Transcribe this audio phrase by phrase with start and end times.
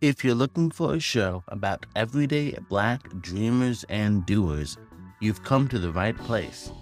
[0.00, 4.76] If you're looking for a show about everyday black dreamers and doers,
[5.20, 6.72] you've come to the right place.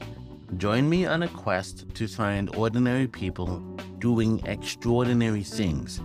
[0.57, 3.61] Join me on a quest to find ordinary people
[3.99, 6.01] doing extraordinary things,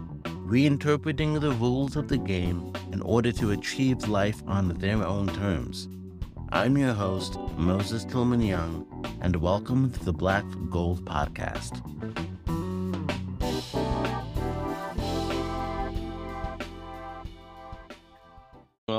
[0.46, 5.88] reinterpreting the rules of the game in order to achieve life on their own terms.
[6.52, 8.86] I'm your host, Moses Tillman Young,
[9.22, 11.82] and welcome to the Black Gold Podcast.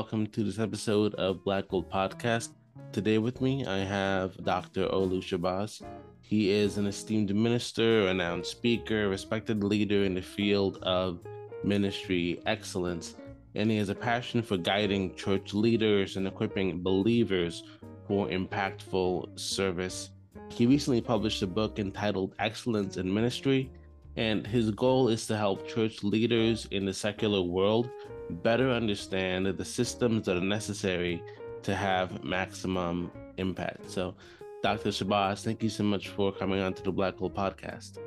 [0.08, 2.52] Welcome to this episode of Black Gold Podcast.
[2.92, 4.88] Today with me, I have Dr.
[4.88, 5.82] Olu Shabazz.
[6.22, 11.20] He is an esteemed minister, renowned speaker, respected leader in the field of
[11.62, 13.16] ministry excellence,
[13.54, 17.64] and he has a passion for guiding church leaders and equipping believers
[18.06, 20.08] for impactful service.
[20.48, 23.70] He recently published a book entitled Excellence in Ministry,
[24.16, 27.88] and his goal is to help church leaders in the secular world
[28.30, 31.22] better understand the systems that are necessary
[31.62, 33.90] to have maximum impact.
[33.90, 34.14] So,
[34.62, 34.90] Dr.
[34.90, 37.98] Shabazz, thank you so much for coming on to the Black Gold Podcast.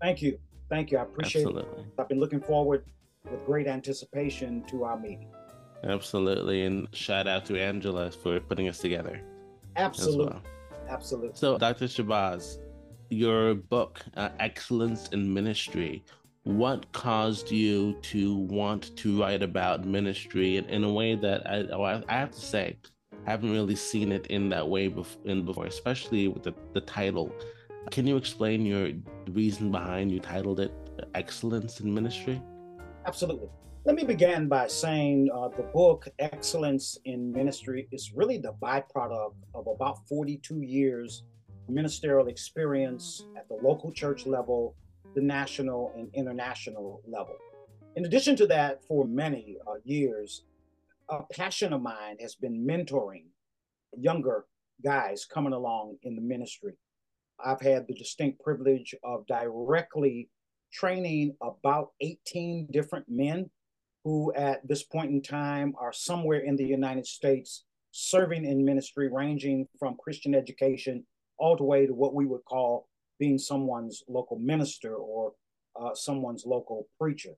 [0.00, 0.38] Thank you.
[0.70, 0.98] Thank you.
[0.98, 1.82] I appreciate Absolutely.
[1.82, 1.86] it.
[1.98, 2.84] I've been looking forward
[3.30, 5.30] with great anticipation to our meeting.
[5.84, 6.64] Absolutely.
[6.64, 9.20] And shout out to Angela for putting us together.
[9.78, 10.26] Absolutely.
[10.26, 10.42] Well.
[10.88, 11.30] Absolutely.
[11.34, 11.86] So, Dr.
[11.86, 12.58] Shabazz,
[13.10, 16.04] your book, uh, Excellence in Ministry,
[16.44, 21.66] what caused you to want to write about ministry in, in a way that I,
[21.72, 22.78] oh, I, I have to say,
[23.26, 26.80] I haven't really seen it in that way before, in before, especially with the, the
[26.80, 27.32] title.
[27.90, 28.92] Can you explain your
[29.30, 30.72] reason behind you titled it
[31.14, 32.40] Excellence in Ministry?
[33.06, 33.48] Absolutely.
[33.88, 39.32] Let me begin by saying uh, the book Excellence in Ministry is really the byproduct
[39.54, 41.22] of about 42 years
[41.70, 44.76] ministerial experience at the local church level,
[45.14, 47.34] the national and international level.
[47.96, 50.44] In addition to that, for many uh, years,
[51.08, 53.24] a passion of mine has been mentoring
[53.96, 54.44] younger
[54.84, 56.74] guys coming along in the ministry.
[57.42, 60.28] I've had the distinct privilege of directly
[60.70, 63.48] training about 18 different men
[64.08, 69.10] who, at this point in time, are somewhere in the United States serving in ministry,
[69.12, 71.04] ranging from Christian education
[71.36, 72.88] all the way to what we would call
[73.18, 75.34] being someone's local minister or
[75.78, 77.34] uh, someone's local preacher.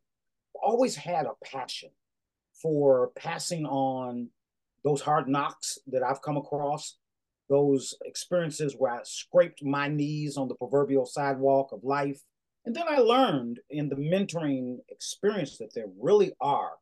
[0.62, 1.90] Always had a passion
[2.62, 4.28] for passing on
[4.84, 6.98] those hard knocks that I've come across,
[7.48, 12.20] those experiences where I scraped my knees on the proverbial sidewalk of life.
[12.64, 16.72] And then I learned in the mentoring experience that there really are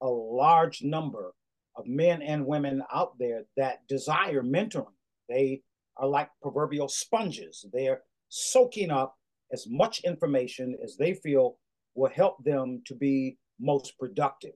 [0.00, 1.32] a large number
[1.76, 4.86] of men and women out there that desire mentoring.
[5.28, 5.62] They
[5.96, 7.64] are like proverbial sponges.
[7.72, 9.16] They're soaking up
[9.52, 11.56] as much information as they feel
[11.94, 14.54] will help them to be most productive.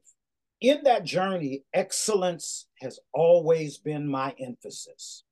[0.61, 5.25] In that journey, excellence has always been my emphasis,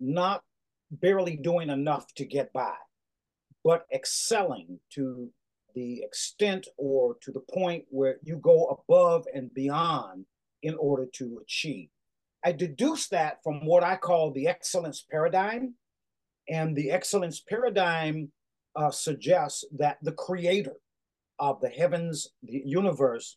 [0.00, 0.42] not
[0.90, 2.74] barely doing enough to get by,
[3.66, 5.28] but excelling to
[5.74, 10.24] the extent or to the point where you go above and beyond
[10.62, 11.88] in order to achieve.
[12.44, 15.74] I deduce that from what I call the excellence paradigm.
[16.48, 18.30] And the excellence paradigm
[18.76, 20.76] uh, suggests that the creator
[21.40, 23.36] of the heavens, the universe,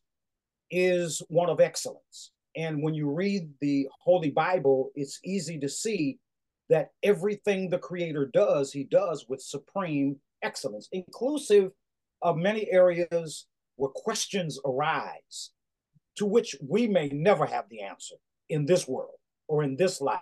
[0.69, 2.33] is one of excellence.
[2.55, 6.19] And when you read the Holy Bible, it's easy to see
[6.69, 11.71] that everything the creator does, he does with supreme excellence, inclusive
[12.21, 15.51] of many areas where questions arise
[16.15, 18.15] to which we may never have the answer
[18.49, 19.15] in this world
[19.47, 20.21] or in this life.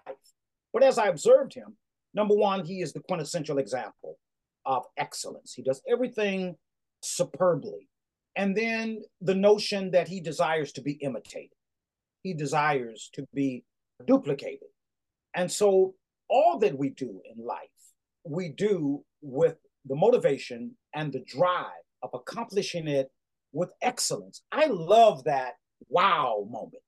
[0.74, 1.76] But as I observed him,
[2.14, 4.18] number one, he is the quintessential example
[4.66, 5.54] of excellence.
[5.54, 6.56] He does everything
[7.02, 7.90] superbly.
[8.36, 11.58] And then the notion that he desires to be imitated,
[12.22, 13.64] he desires to be
[14.06, 14.68] duplicated.
[15.34, 15.96] And so
[16.30, 17.60] all that we do in life,
[18.24, 19.56] we do with
[19.86, 23.12] the motivation and the drive of accomplishing it
[23.54, 24.44] with excellence.
[24.52, 25.54] I love that
[25.90, 26.84] wow moment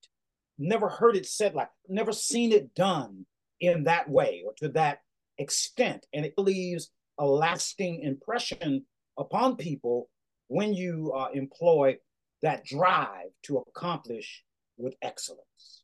[0.59, 3.25] never heard it said like, never seen it done
[3.62, 5.00] in that way or to that
[5.38, 6.06] extent.
[6.13, 8.86] And it leaves a lasting impression
[9.18, 10.09] upon people
[10.47, 11.97] when you uh, employ
[12.41, 14.44] that drive to accomplish
[14.77, 15.83] with excellence.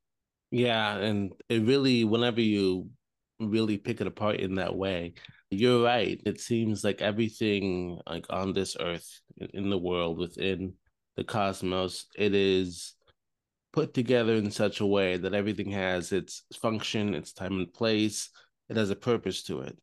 [0.52, 2.90] Yeah, and it really, whenever you
[3.40, 5.14] really pick it apart in that way,
[5.50, 6.22] you're right.
[6.26, 10.74] It seems like everything like on this earth, in the world, within
[11.16, 12.94] the cosmos, it is
[13.74, 18.30] put together in such a way that everything has its function, its time and place.
[18.70, 19.78] It has a purpose to it.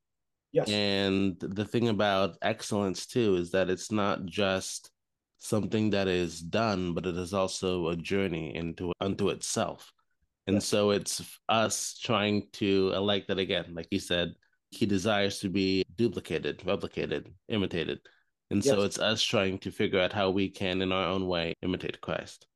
[0.53, 0.69] Yes.
[0.69, 4.91] And the thing about excellence too is that it's not just
[5.39, 9.93] something that is done, but it is also a journey into unto itself.
[10.47, 10.67] And yes.
[10.67, 14.35] so it's us trying to, like that again, like you said,
[14.71, 18.01] he desires to be duplicated, replicated, imitated.
[18.51, 18.75] And yes.
[18.75, 22.01] so it's us trying to figure out how we can, in our own way, imitate
[22.01, 22.47] Christ.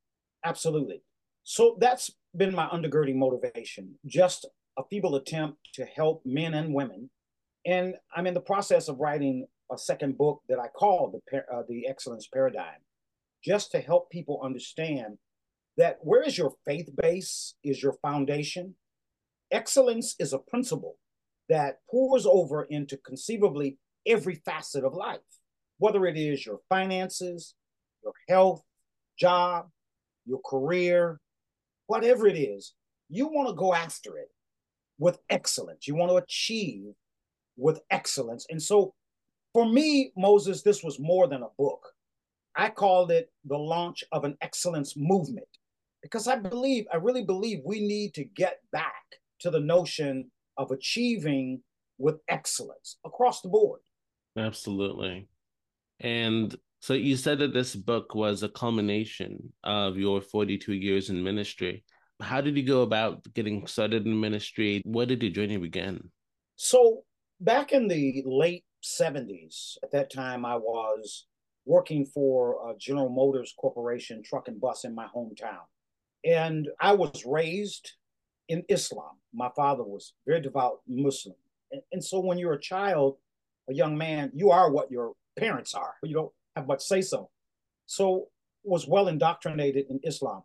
[0.44, 1.02] Absolutely.
[1.44, 4.46] So that's been my undergirding motivation, just
[4.76, 7.08] a feeble attempt to help men and women.
[7.64, 11.62] And I'm in the process of writing a second book that I call the, uh,
[11.68, 12.80] the Excellence Paradigm,
[13.44, 15.18] just to help people understand
[15.76, 18.74] that where is your faith base is your foundation.
[19.50, 20.96] Excellence is a principle
[21.48, 25.20] that pours over into conceivably every facet of life,
[25.78, 27.54] whether it is your finances,
[28.02, 28.62] your health,
[29.18, 29.68] job,
[30.24, 31.20] your career,
[31.86, 32.74] whatever it is,
[33.08, 34.28] you want to go after it
[34.98, 35.86] with excellence.
[35.86, 36.92] You want to achieve
[37.56, 38.46] with excellence.
[38.50, 38.94] And so
[39.52, 41.80] for me, Moses, this was more than a book.
[42.56, 45.46] I called it the launch of an excellence movement
[46.06, 49.04] because I believe, I really believe we need to get back
[49.40, 51.62] to the notion of achieving
[51.98, 53.80] with excellence across the board.
[54.38, 55.28] Absolutely.
[56.00, 61.24] And so you said that this book was a culmination of your 42 years in
[61.24, 61.84] ministry.
[62.20, 64.82] How did you go about getting started in ministry?
[64.84, 66.10] Where did your journey begin?
[66.54, 67.02] So,
[67.40, 71.26] back in the late 70s, at that time, I was
[71.64, 75.66] working for General Motors Corporation truck and bus in my hometown.
[76.26, 77.92] And I was raised
[78.48, 79.12] in Islam.
[79.32, 81.36] My father was very devout Muslim.
[81.70, 83.16] And, and, so when you're a child,
[83.70, 85.94] a young man, you are what your parents are.
[86.02, 87.30] You don't have much say so.
[87.86, 88.26] So
[88.64, 90.42] was well indoctrinated in Islam.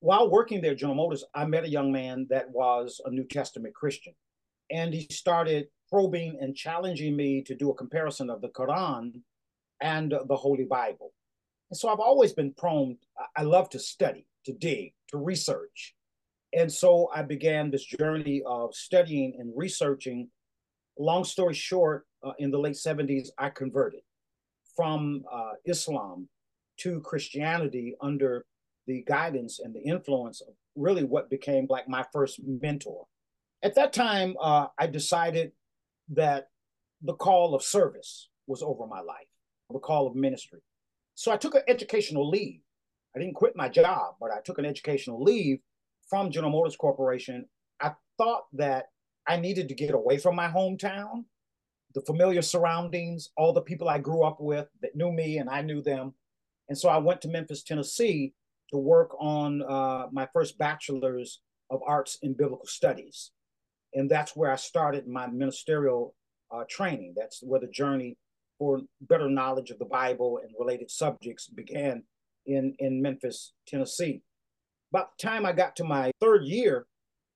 [0.00, 3.74] While working there, General Motors, I met a young man that was a New Testament
[3.74, 4.14] Christian.
[4.70, 9.20] And he started probing and challenging me to do a comparison of the Quran
[9.80, 11.12] and the Holy Bible.
[11.70, 12.96] And so I've always been prone,
[13.36, 15.94] I love to study, to dig, to research.
[16.52, 20.28] And so I began this journey of studying and researching.
[20.98, 24.00] Long story short, uh, in the late 70s, I converted
[24.76, 26.28] from uh, Islam
[26.78, 28.44] to Christianity under
[28.86, 33.06] the guidance and the influence of really what became like my first mentor.
[33.62, 35.52] At that time, uh, I decided
[36.10, 36.48] that
[37.02, 39.26] the call of service was over my life,
[39.70, 40.60] the call of ministry.
[41.14, 42.60] So I took an educational leave.
[43.14, 45.60] I didn't quit my job, but I took an educational leave
[46.08, 47.46] from General Motors Corporation,
[47.80, 48.86] I thought that
[49.26, 51.24] I needed to get away from my hometown,
[51.94, 55.62] the familiar surroundings, all the people I grew up with that knew me and I
[55.62, 56.14] knew them.
[56.68, 58.34] And so I went to Memphis, Tennessee
[58.70, 61.40] to work on uh, my first bachelor's
[61.70, 63.30] of arts in biblical studies.
[63.94, 66.14] And that's where I started my ministerial
[66.50, 67.14] uh, training.
[67.16, 68.18] That's where the journey
[68.58, 72.02] for better knowledge of the Bible and related subjects began
[72.46, 74.22] in, in Memphis, Tennessee.
[74.92, 76.86] About the time I got to my third year,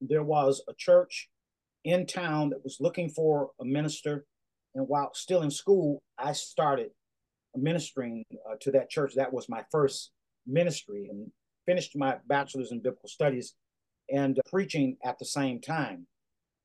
[0.00, 1.28] there was a church
[1.84, 4.24] in town that was looking for a minister.
[4.74, 6.90] And while still in school, I started
[7.56, 9.14] ministering uh, to that church.
[9.14, 10.10] That was my first
[10.46, 11.30] ministry and
[11.66, 13.54] finished my bachelor's in biblical studies
[14.10, 16.06] and uh, preaching at the same time.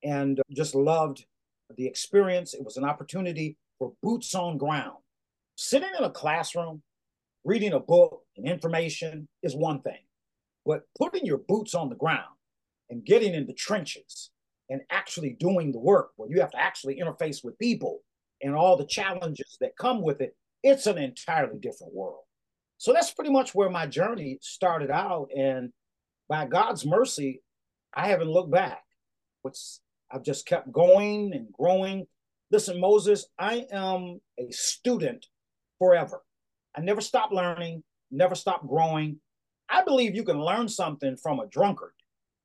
[0.03, 1.25] And uh, just loved
[1.75, 2.53] the experience.
[2.53, 4.97] It was an opportunity for boots on ground.
[5.55, 6.81] Sitting in a classroom,
[7.43, 9.99] reading a book and information is one thing.
[10.65, 12.35] But putting your boots on the ground
[12.89, 14.31] and getting in the trenches
[14.69, 18.01] and actually doing the work where you have to actually interface with people
[18.41, 22.23] and all the challenges that come with it, it's an entirely different world.
[22.77, 25.29] So that's pretty much where my journey started out.
[25.35, 25.71] And
[26.27, 27.41] by God's mercy,
[27.93, 28.83] I haven't looked back.
[29.45, 32.07] It's, I've just kept going and growing.
[32.51, 35.27] Listen, Moses, I am a student
[35.79, 36.21] forever.
[36.75, 37.83] I never stop learning,
[38.13, 39.17] never stop growing.
[39.69, 41.93] I believe you can learn something from a drunkard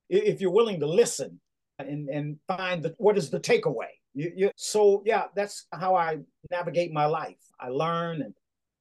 [0.09, 1.39] if you're willing to listen
[1.77, 3.89] and, and find the, what is the takeaway.
[4.13, 6.17] You, you, so, yeah, that's how I
[6.49, 7.37] navigate my life.
[7.59, 8.33] I learn and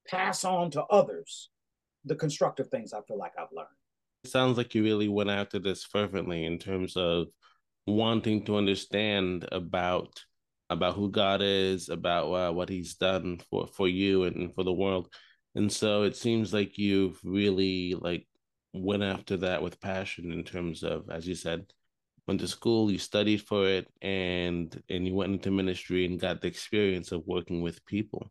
[0.08, 1.50] pass on to others
[2.04, 3.68] the constructive things I feel like I've learned.
[4.24, 7.26] It sounds like you really went after this fervently in terms of
[7.86, 10.20] wanting to understand about
[10.70, 14.72] about who God is, about uh, what He's done for for you and for the
[14.72, 15.08] world.
[15.58, 18.28] And so it seems like you've really like
[18.72, 21.66] went after that with passion in terms of, as you said,
[22.28, 26.40] went to school, you studied for it, and and you went into ministry and got
[26.40, 28.30] the experience of working with people.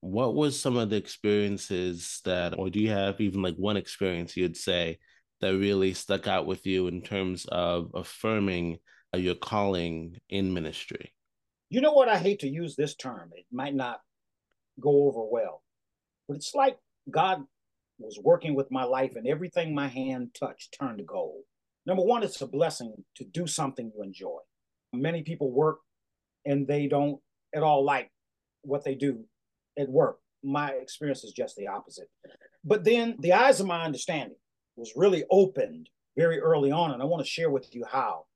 [0.00, 4.34] What was some of the experiences that, or do you have even like one experience
[4.34, 4.98] you'd say
[5.42, 8.78] that really stuck out with you in terms of affirming
[9.14, 11.12] uh, your calling in ministry?
[11.68, 12.08] You know what?
[12.08, 14.00] I hate to use this term, it might not
[14.80, 15.60] go over well,
[16.28, 16.78] but it's like
[17.10, 17.42] God
[17.98, 21.42] was working with my life and everything my hand touched turned to gold.
[21.86, 24.38] Number one, it's a blessing to do something you enjoy.
[24.92, 25.78] Many people work
[26.44, 27.20] and they don't
[27.54, 28.10] at all like
[28.62, 29.24] what they do
[29.78, 30.18] at work.
[30.42, 32.08] My experience is just the opposite.
[32.64, 34.36] But then the eyes of my understanding
[34.76, 38.26] was really opened very early on, and I want to share with you how.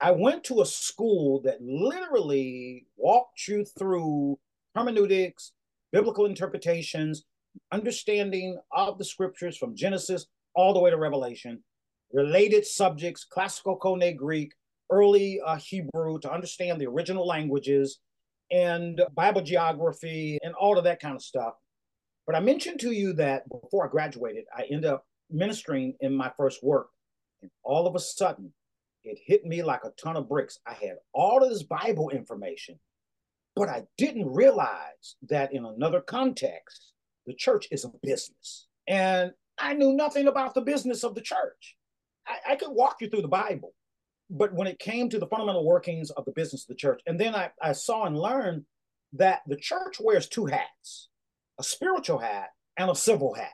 [0.00, 4.38] I went to a school that literally walked you through
[4.74, 5.52] hermeneutics,
[5.92, 7.24] biblical interpretations,
[7.72, 11.62] understanding of the scriptures from Genesis all the way to Revelation,
[12.12, 14.52] related subjects, classical Koine Greek,
[14.90, 18.00] early uh, Hebrew to understand the original languages,
[18.50, 21.54] and Bible geography and all of that kind of stuff.
[22.26, 26.30] But I mentioned to you that before I graduated, I ended up ministering in my
[26.36, 26.88] first work.
[27.42, 28.52] And all of a sudden,
[29.04, 30.58] it hit me like a ton of bricks.
[30.66, 32.78] I had all of this Bible information,
[33.60, 36.94] but I didn't realize that in another context,
[37.26, 38.68] the church is a business.
[38.88, 41.76] And I knew nothing about the business of the church.
[42.26, 43.74] I, I could walk you through the Bible,
[44.30, 47.20] but when it came to the fundamental workings of the business of the church, and
[47.20, 48.64] then I, I saw and learned
[49.12, 51.10] that the church wears two hats
[51.58, 52.48] a spiritual hat
[52.78, 53.52] and a civil hat.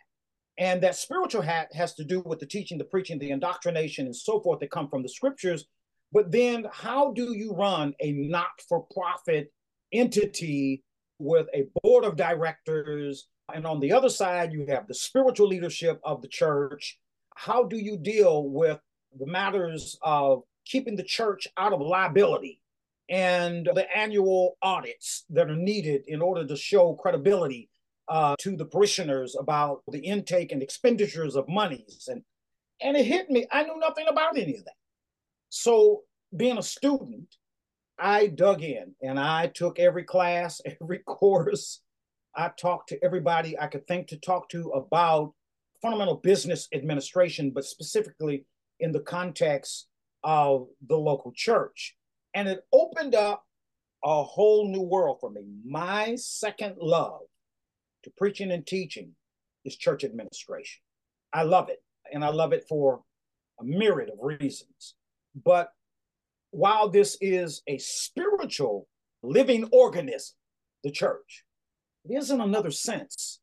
[0.56, 4.14] And that spiritual hat has to do with the teaching, the preaching, the indoctrination, and
[4.14, 5.66] so forth that come from the scriptures.
[6.12, 9.52] But then, how do you run a not for profit
[9.92, 10.82] entity
[11.18, 13.28] with a board of directors?
[13.54, 16.98] And on the other side, you have the spiritual leadership of the church.
[17.34, 18.80] How do you deal with
[19.18, 22.60] the matters of keeping the church out of liability
[23.08, 27.70] and the annual audits that are needed in order to show credibility
[28.08, 32.08] uh, to the parishioners about the intake and expenditures of monies.
[32.10, 32.22] And,
[32.82, 33.46] and it hit me.
[33.50, 34.74] I knew nothing about any of that.
[35.48, 36.02] So,
[36.36, 37.36] being a student,
[37.98, 41.80] I dug in and I took every class, every course.
[42.34, 45.32] I talked to everybody I could think to talk to about
[45.80, 48.44] fundamental business administration, but specifically
[48.80, 49.88] in the context
[50.22, 51.96] of the local church.
[52.34, 53.44] And it opened up
[54.04, 55.42] a whole new world for me.
[55.64, 57.22] My second love
[58.02, 59.12] to preaching and teaching
[59.64, 60.80] is church administration.
[61.32, 63.02] I love it, and I love it for
[63.60, 64.94] a myriad of reasons.
[65.44, 65.70] But
[66.50, 68.86] while this is a spiritual
[69.22, 70.36] living organism,
[70.84, 71.44] the church,
[72.08, 73.40] it is in another sense,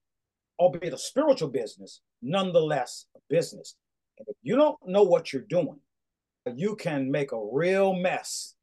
[0.59, 3.75] albeit a spiritual business, nonetheless a business.
[4.17, 5.79] And if you don't know what you're doing,
[6.55, 8.55] you can make a real mess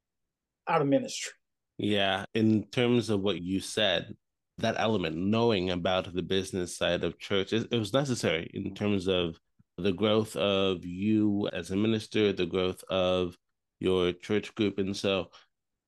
[0.67, 1.33] out of ministry.
[1.77, 4.15] Yeah, in terms of what you said,
[4.59, 9.07] that element, knowing about the business side of church, it, it was necessary in terms
[9.07, 9.39] of
[9.77, 13.35] the growth of you as a minister, the growth of
[13.81, 14.77] your church group.
[14.77, 15.29] And so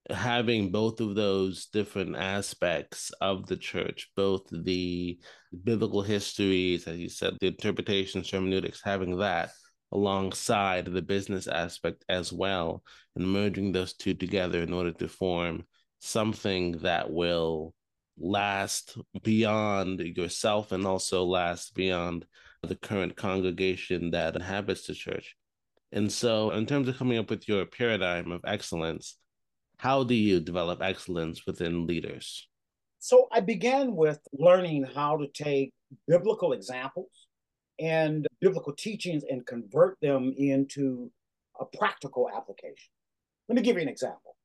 [0.10, 5.20] having both of those different aspects of the church, both the
[5.64, 9.52] biblical histories, as you said, the interpretations, hermeneutics, having that
[9.92, 12.84] alongside the business aspect as well,
[13.16, 15.64] and merging those two together in order to form
[16.00, 17.74] something that will
[18.18, 22.26] last beyond yourself and also last beyond
[22.64, 25.36] the current congregation that inhabits the church.
[25.94, 29.16] And so, in terms of coming up with your paradigm of excellence,
[29.78, 32.48] how do you develop excellence within leaders?
[32.98, 35.72] So, I began with learning how to take
[36.08, 37.28] biblical examples
[37.80, 41.12] and biblical teachings and convert them into
[41.60, 42.90] a practical application.
[43.48, 44.36] Let me give you an example.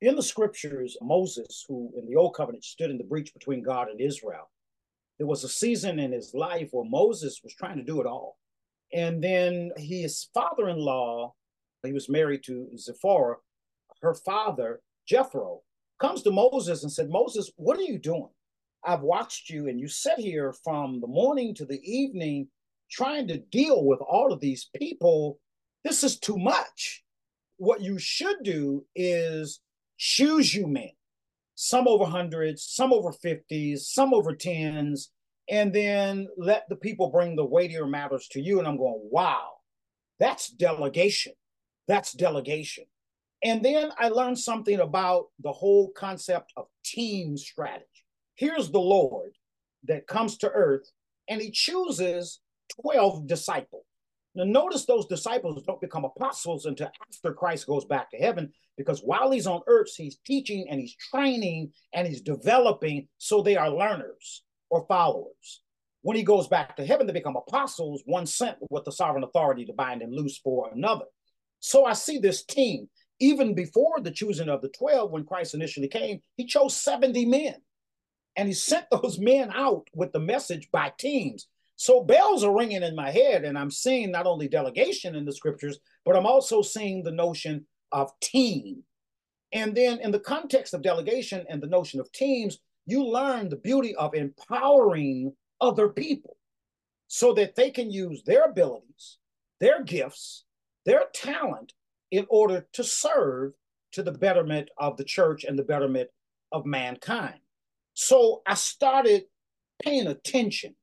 [0.00, 3.88] In the scriptures, Moses, who in the old covenant stood in the breach between God
[3.88, 4.50] and Israel,
[5.18, 8.38] there was a season in his life where Moses was trying to do it all.
[8.94, 11.34] And then his father in law,
[11.84, 13.36] he was married to Zipporah,
[14.00, 15.62] her father, Jethro,
[16.00, 18.30] comes to Moses and said, Moses, what are you doing?
[18.84, 22.48] I've watched you and you sit here from the morning to the evening
[22.90, 25.40] trying to deal with all of these people.
[25.82, 27.02] This is too much.
[27.56, 29.60] What you should do is
[29.98, 30.90] choose you men,
[31.54, 35.10] some over hundreds, some over 50s, some over tens,
[35.48, 38.58] and then let the people bring the weightier matters to you.
[38.58, 39.50] And I'm going, wow,
[40.18, 41.34] that's delegation.
[41.86, 42.84] That's delegation.
[43.42, 47.84] And then I learned something about the whole concept of team strategy.
[48.36, 49.32] Here's the Lord
[49.84, 50.90] that comes to earth
[51.28, 52.40] and he chooses
[52.80, 53.84] 12 disciples.
[54.34, 59.00] Now, notice those disciples don't become apostles until after Christ goes back to heaven, because
[59.00, 63.70] while he's on earth, he's teaching and he's training and he's developing so they are
[63.70, 65.62] learners or followers.
[66.02, 69.64] When he goes back to heaven, they become apostles, one sent with the sovereign authority
[69.64, 71.06] to bind and loose for another.
[71.60, 72.88] So I see this team.
[73.20, 77.54] even before the choosing of the 12, when Christ initially came, he chose 70 men.
[78.36, 81.48] And he sent those men out with the message by teams.
[81.76, 85.32] So bells are ringing in my head, and I'm seeing not only delegation in the
[85.32, 88.82] scriptures, but I'm also seeing the notion of team.
[89.52, 93.56] And then, in the context of delegation and the notion of teams, you learn the
[93.56, 96.36] beauty of empowering other people
[97.08, 99.18] so that they can use their abilities,
[99.60, 100.44] their gifts,
[100.84, 101.72] their talent
[102.10, 103.52] in order to serve
[103.92, 106.08] to the betterment of the church and the betterment
[106.52, 107.38] of mankind.
[107.94, 109.24] So I started
[109.82, 110.74] paying attention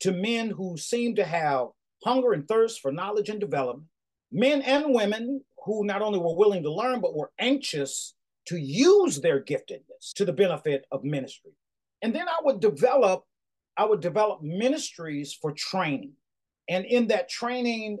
[0.00, 1.68] to men who seemed to have
[2.04, 3.88] hunger and thirst for knowledge and development,
[4.32, 8.14] men and women who not only were willing to learn, but were anxious
[8.46, 11.52] to use their giftedness to the benefit of ministry.
[12.02, 13.24] And then I would develop,
[13.76, 16.12] I would develop ministries for training.
[16.68, 17.98] And in that training,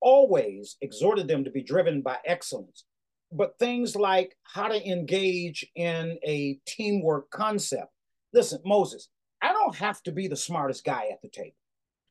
[0.00, 2.84] always exhorted them to be driven by excellence.
[3.30, 7.90] But things like how to engage in a teamwork concept.
[8.32, 9.08] Listen, Moses,
[9.40, 11.56] I don't have to be the smartest guy at the table.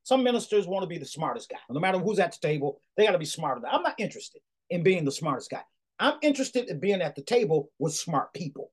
[0.04, 1.58] Some ministers want to be the smartest guy.
[1.70, 3.62] No matter who's at the table, they got to be smarter.
[3.70, 5.62] I'm not interested in being the smartest guy.
[6.02, 8.72] I'm interested in being at the table with smart people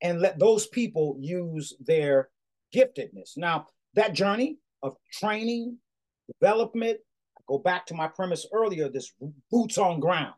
[0.00, 2.30] and let those people use their
[2.72, 3.36] giftedness.
[3.36, 5.76] Now, that journey of training,
[6.40, 6.98] development,
[7.36, 9.12] I go back to my premise earlier this
[9.50, 10.34] boots on ground.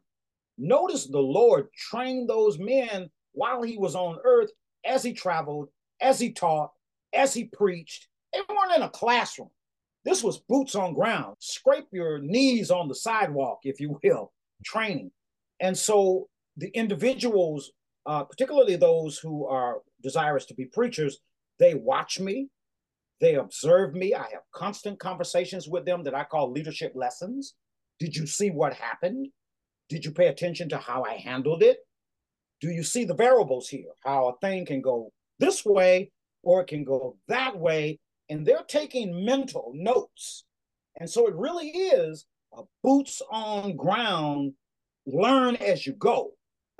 [0.57, 4.51] Notice the Lord trained those men while he was on earth
[4.87, 5.69] as he traveled,
[6.01, 6.71] as he taught,
[7.13, 8.09] as he preached.
[8.33, 9.51] They weren't in a classroom.
[10.07, 14.33] This was boots on ground, scrape your knees on the sidewalk, if you will,
[14.65, 15.11] training.
[15.61, 17.73] And so the individuals,
[18.07, 21.19] uh, particularly those who are desirous to be preachers,
[21.59, 22.49] they watch me,
[23.21, 24.15] they observe me.
[24.15, 27.55] I have constant conversations with them that I call leadership lessons.
[27.99, 29.29] Did you see what happened?
[29.89, 31.79] Did you pay attention to how I handled it?
[32.61, 33.93] Do you see the variables here?
[34.05, 36.11] How a thing can go this way
[36.43, 37.99] or it can go that way.
[38.29, 40.45] And they're taking mental notes.
[40.97, 44.55] And so it really is a boots on ground,
[45.07, 46.33] learn as you go.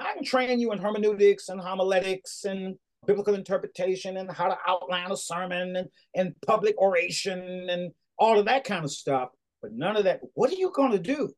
[0.03, 5.11] I can train you in hermeneutics and homiletics and biblical interpretation and how to outline
[5.11, 9.31] a sermon and, and public oration and all of that kind of stuff.
[9.63, 10.21] But none of that.
[10.35, 11.33] What are you going to do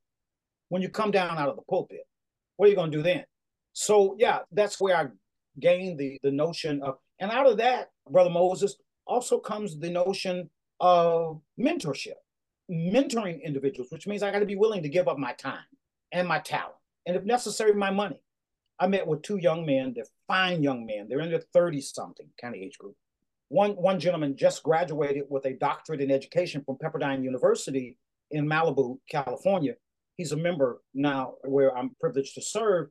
[0.69, 2.07] when you come down out of the pulpit?
[2.57, 3.25] What are you going to do then?
[3.73, 5.07] So, yeah, that's where I
[5.59, 10.51] gained the, the notion of, and out of that, Brother Moses, also comes the notion
[10.81, 12.15] of mentorship,
[12.71, 15.65] mentoring individuals, which means I got to be willing to give up my time
[16.13, 16.75] and my talent,
[17.07, 18.22] and if necessary, my money
[18.83, 19.93] I met with two young men.
[19.95, 21.07] They're fine young men.
[21.09, 22.97] They're in their 30 something kind of age group.
[23.47, 27.97] One, one gentleman just graduated with a doctorate in education from Pepperdine University
[28.33, 29.75] in Malibu, California.
[30.17, 32.89] He's a member now where I'm privileged to serve.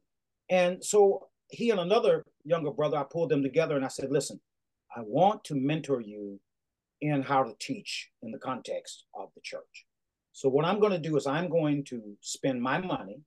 [0.49, 4.39] And so he and another younger brother, I pulled them together and I said, listen,
[4.95, 6.39] I want to mentor you
[7.01, 9.86] in how to teach in the context of the church.
[10.32, 13.19] So what I'm going to do is I'm going to spend my money.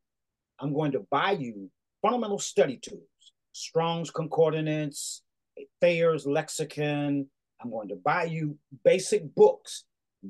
[0.60, 1.70] I'm going to buy you
[2.04, 3.00] fundamental study tools,
[3.52, 5.22] Strong's Concordance,
[5.80, 7.26] Thayer's Lexicon.
[7.62, 9.84] I'm going to buy you basic books.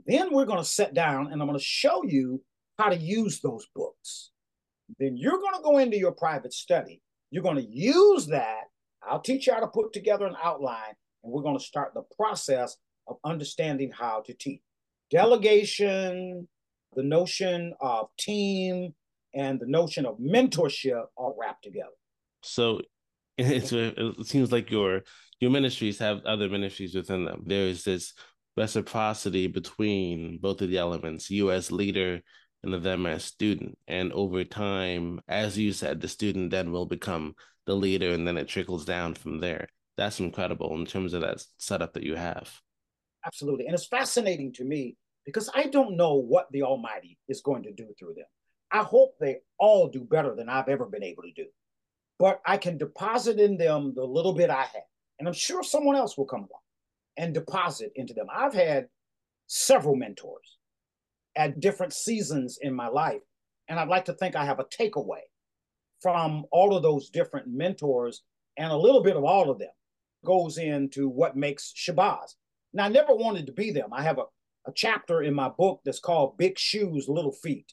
[0.07, 2.41] Then we're going to sit down and I'm going to show you
[2.79, 4.31] how to use those books.
[5.01, 7.03] Then you're going to go into your private study.
[7.33, 8.65] You're going to use that.
[9.03, 12.05] I'll teach you how to put together an outline, and we're going to start the
[12.17, 12.77] process
[13.09, 14.61] of understanding how to teach.
[15.11, 16.47] Delegation,
[16.95, 18.95] the notion of team,
[19.35, 21.89] and the notion of mentorship all wrapped together.
[22.43, 22.81] So
[23.39, 25.03] it seems like your
[25.41, 27.43] your ministries have other ministries within them.
[27.47, 28.15] There is this
[28.57, 32.21] reciprocity between both of the elements, you as leader
[32.63, 33.77] and them as student.
[33.87, 37.35] And over time, as you said, the student then will become
[37.67, 39.69] the leader and then it trickles down from there.
[39.97, 42.51] That's incredible in terms of that setup that you have.
[43.27, 43.67] Absolutely.
[43.67, 47.73] And it's fascinating to me because I don't know what the Almighty is going to
[47.73, 48.27] do through them.
[48.75, 51.47] I hope they all do better than I've ever been able to do.
[52.19, 54.89] But I can deposit in them the little bit I have.
[55.21, 56.63] And I'm sure someone else will come along
[57.17, 58.27] and deposit into them.
[58.35, 58.89] I've had
[59.47, 60.59] several mentors
[61.37, 63.23] at different seasons in my life.
[63.69, 65.23] And I'd like to think I have a takeaway
[66.03, 68.23] from all of those different mentors,
[68.57, 69.71] and a little bit of all of them
[70.25, 72.35] goes into what makes Shabazz.
[72.73, 73.91] Now, I never wanted to be them.
[73.93, 74.25] I have a,
[74.67, 77.73] a chapter in my book that's called Big Shoes, Little Feet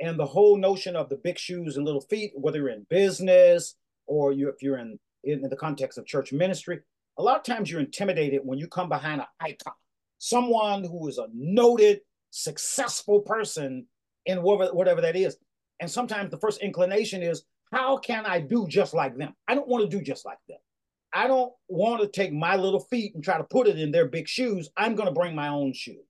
[0.00, 3.74] and the whole notion of the big shoes and little feet, whether you're in business
[4.06, 6.80] or you, if you're in, in the context of church ministry,
[7.18, 9.74] a lot of times you're intimidated when you come behind an icon,
[10.18, 13.86] someone who is a noted, successful person
[14.26, 15.36] in whatever, whatever that is.
[15.80, 19.34] And sometimes the first inclination is, how can I do just like them?
[19.46, 20.58] I don't want to do just like them.
[21.12, 24.06] I don't want to take my little feet and try to put it in their
[24.06, 24.70] big shoes.
[24.76, 26.04] I'm going to bring my own shoes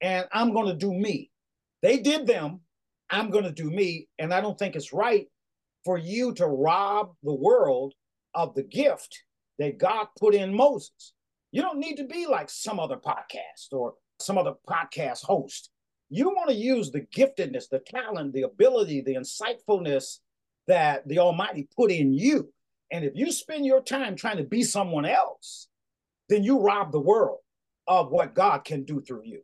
[0.00, 1.30] and I'm going to do me.
[1.82, 2.60] They did them.
[3.14, 4.08] I'm going to do me.
[4.18, 5.26] And I don't think it's right
[5.84, 7.94] for you to rob the world
[8.34, 9.22] of the gift
[9.58, 11.14] that God put in Moses.
[11.52, 15.70] You don't need to be like some other podcast or some other podcast host.
[16.10, 20.18] You want to use the giftedness, the talent, the ability, the insightfulness
[20.66, 22.52] that the Almighty put in you.
[22.90, 25.68] And if you spend your time trying to be someone else,
[26.28, 27.38] then you rob the world
[27.86, 29.42] of what God can do through you.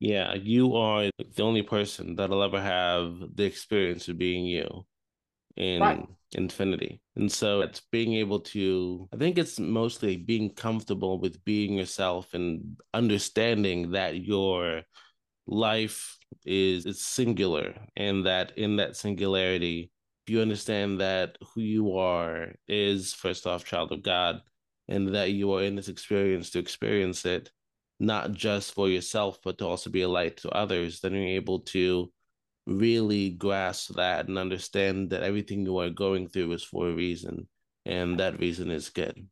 [0.00, 4.86] Yeah, you are the only person that'll ever have the experience of being you
[5.56, 6.06] in right.
[6.32, 7.00] infinity.
[7.16, 12.32] And so it's being able to, I think it's mostly being comfortable with being yourself
[12.34, 14.82] and understanding that your
[15.48, 19.90] life is it's singular and that in that singularity
[20.26, 24.40] you understand that who you are is first off child of God
[24.88, 27.50] and that you are in this experience to experience it
[28.00, 31.60] not just for yourself but to also be a light to others then you're able
[31.60, 32.10] to
[32.66, 37.48] really grasp that and understand that everything you are going through is for a reason
[37.86, 39.26] and that reason is good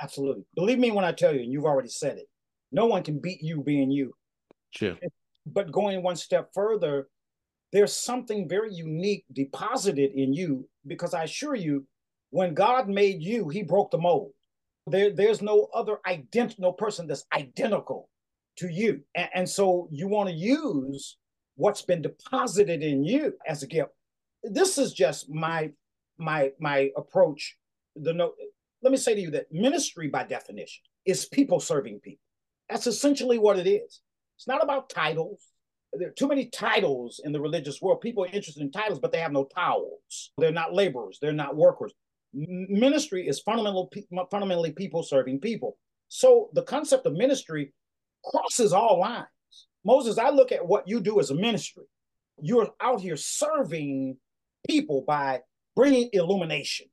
[0.00, 2.26] absolutely believe me when i tell you and you've already said it
[2.72, 4.12] no one can beat you being you
[4.74, 4.96] True.
[5.46, 7.08] but going one step further
[7.72, 11.86] there's something very unique deposited in you because I assure you,
[12.30, 14.30] when God made you, he broke the mold.
[14.86, 18.08] There, there's no other ident, no person that's identical
[18.58, 19.02] to you.
[19.14, 21.16] And, and so you want to use
[21.56, 23.90] what's been deposited in you as a gift.
[24.42, 25.70] This is just my
[26.18, 27.56] my my approach.
[27.96, 28.32] The no,
[28.82, 32.22] let me say to you that ministry by definition is people serving people.
[32.68, 34.00] That's essentially what it is.
[34.36, 35.48] It's not about titles
[35.98, 38.00] there are too many titles in the religious world.
[38.00, 40.32] People are interested in titles, but they have no towels.
[40.38, 41.18] They're not laborers.
[41.20, 41.92] They're not workers.
[42.36, 43.90] Ministry is fundamental,
[44.30, 45.78] fundamentally people serving people.
[46.08, 47.72] So the concept of ministry
[48.24, 49.26] crosses all lines.
[49.84, 51.84] Moses, I look at what you do as a ministry.
[52.40, 54.18] You're out here serving
[54.68, 55.40] people by
[55.74, 56.88] bringing illumination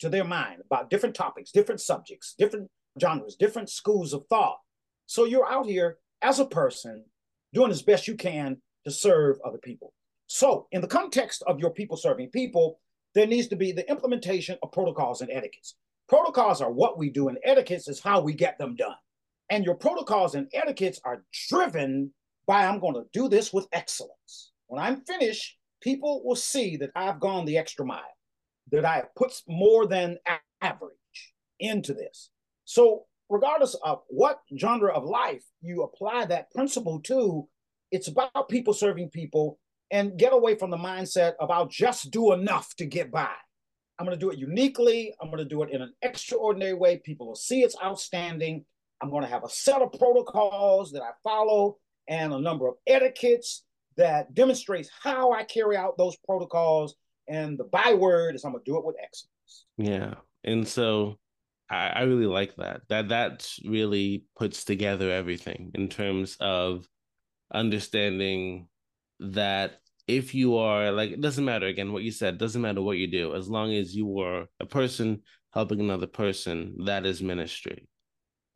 [0.00, 4.58] to their mind about different topics, different subjects, different genres, different schools of thought.
[5.06, 7.04] So you're out here as a person
[7.52, 9.92] doing as best you can to serve other people.
[10.26, 12.80] So, in the context of your people serving people,
[13.14, 15.74] there needs to be the implementation of protocols and etiquettes.
[16.08, 18.96] Protocols are what we do, and etiquettes is how we get them done.
[19.50, 22.12] And your protocols and etiquettes are driven
[22.46, 24.52] by I'm going to do this with excellence.
[24.66, 28.02] When I'm finished, people will see that I've gone the extra mile,
[28.72, 30.18] that I have put more than
[30.60, 30.92] average
[31.60, 32.30] into this.
[32.64, 37.48] So regardless of what genre of life you apply that principle to,
[37.90, 39.58] it's about people serving people
[39.90, 43.32] and get away from the mindset of I'll just do enough to get by.
[43.98, 45.14] I'm going to do it uniquely.
[45.20, 46.98] I'm going to do it in an extraordinary way.
[46.98, 48.64] People will see it's outstanding.
[49.02, 52.74] I'm going to have a set of protocols that I follow and a number of
[52.86, 53.64] etiquettes
[53.96, 56.94] that demonstrates how I carry out those protocols.
[57.28, 59.66] And the byword is I'm going to do it with excellence.
[59.76, 60.14] Yeah.
[60.44, 61.18] And so
[61.68, 62.82] I, I really like that.
[62.88, 66.88] That that really puts together everything in terms of
[67.52, 68.68] understanding
[69.20, 72.96] that if you are like it doesn't matter again what you said doesn't matter what
[72.96, 77.88] you do as long as you are a person helping another person that is ministry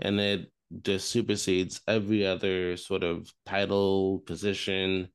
[0.01, 0.51] and it
[0.83, 5.09] just supersedes every other sort of title position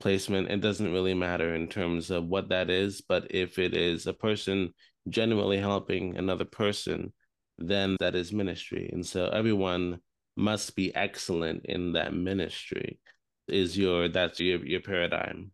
[0.00, 4.06] placement it doesn't really matter in terms of what that is but if it is
[4.06, 4.70] a person
[5.08, 7.12] genuinely helping another person
[7.58, 8.90] then that is ministry.
[8.92, 10.00] And so everyone
[10.36, 12.98] must be excellent in that ministry.
[13.48, 15.50] Is your that's your your paradigm.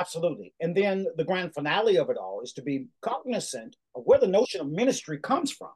[0.00, 0.54] Absolutely.
[0.60, 4.28] And then the grand finale of it all is to be cognizant of where the
[4.28, 5.70] notion of ministry comes from,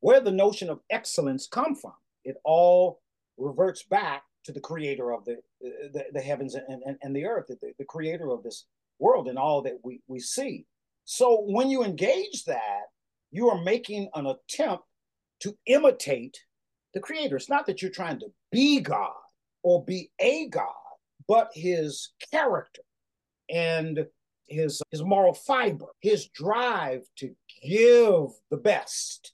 [0.00, 1.94] where the notion of excellence come from.
[2.24, 3.00] It all
[3.36, 7.46] reverts back to the creator of the the, the heavens and, and, and the earth,
[7.48, 8.66] the, the creator of this
[8.98, 10.66] world and all that we, we see.
[11.04, 12.84] So when you engage that,
[13.30, 14.84] you are making an attempt
[15.40, 16.38] to imitate
[16.94, 17.36] the creator.
[17.36, 19.12] It's not that you're trying to be God
[19.62, 20.72] or be a God,
[21.28, 22.82] but his character
[23.50, 24.06] and
[24.48, 29.32] his his moral fiber, his drive to give the best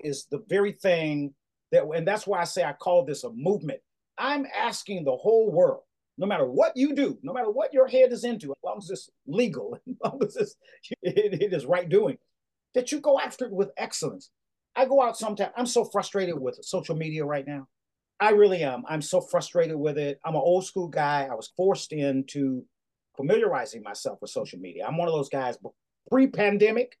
[0.00, 1.34] is the very thing
[1.70, 3.80] that and that's why I say I call this a movement.
[4.18, 5.82] I'm asking the whole world,
[6.18, 8.90] no matter what you do, no matter what your head is into, as long as
[8.90, 10.56] it's legal, as long as it's,
[11.02, 12.18] it, it is right doing,
[12.74, 14.30] that you go after it with excellence.
[14.74, 15.52] I go out sometimes.
[15.56, 17.68] I'm so frustrated with social media right now.
[18.22, 18.84] I really am.
[18.88, 20.20] I'm so frustrated with it.
[20.24, 21.28] I'm an old school guy.
[21.28, 22.64] I was forced into
[23.16, 24.86] familiarizing myself with social media.
[24.86, 25.58] I'm one of those guys
[26.08, 26.96] pre-pandemic,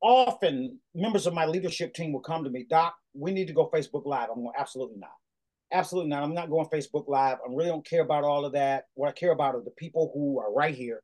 [0.00, 3.68] often members of my leadership team will come to me, Doc, we need to go
[3.68, 4.30] Facebook Live.
[4.30, 5.10] I'm going, absolutely not.
[5.72, 6.22] Absolutely not.
[6.22, 7.36] I'm not going Facebook Live.
[7.46, 8.84] I really don't care about all of that.
[8.94, 11.02] What I care about are the people who are right here.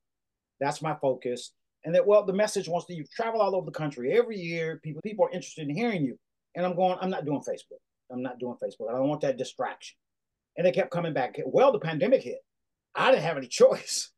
[0.61, 1.53] That's my focus.
[1.85, 4.81] And that, well, the message wants to you travel all over the country every year.
[4.83, 6.19] People, people are interested in hearing you.
[6.55, 7.81] And I'm going, I'm not doing Facebook.
[8.11, 8.89] I'm not doing Facebook.
[8.89, 9.97] I don't want that distraction.
[10.57, 11.39] And they kept coming back.
[11.47, 12.39] Well, the pandemic hit.
[12.95, 14.11] I didn't have any choice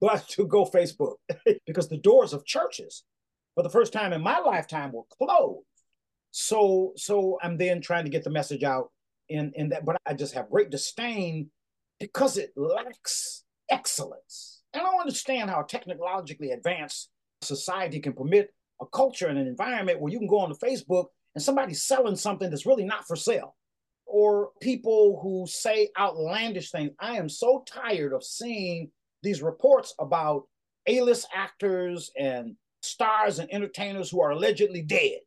[0.00, 1.14] but to go Facebook
[1.66, 3.04] because the doors of churches
[3.54, 5.64] for the first time in my lifetime were closed.
[6.32, 8.90] So so I'm then trying to get the message out
[9.28, 11.50] in, in that, but I just have great disdain
[12.00, 14.62] because it lacks excellence.
[14.72, 17.10] And I don't understand how technologically advanced
[17.42, 18.50] society can permit
[18.80, 22.16] a culture and an environment where you can go on to Facebook and somebody's selling
[22.16, 23.56] something that's really not for sale.
[24.06, 26.90] Or people who say outlandish things.
[26.98, 28.90] I am so tired of seeing
[29.22, 30.44] these reports about
[30.86, 35.20] A-list actors and stars and entertainers who are allegedly dead.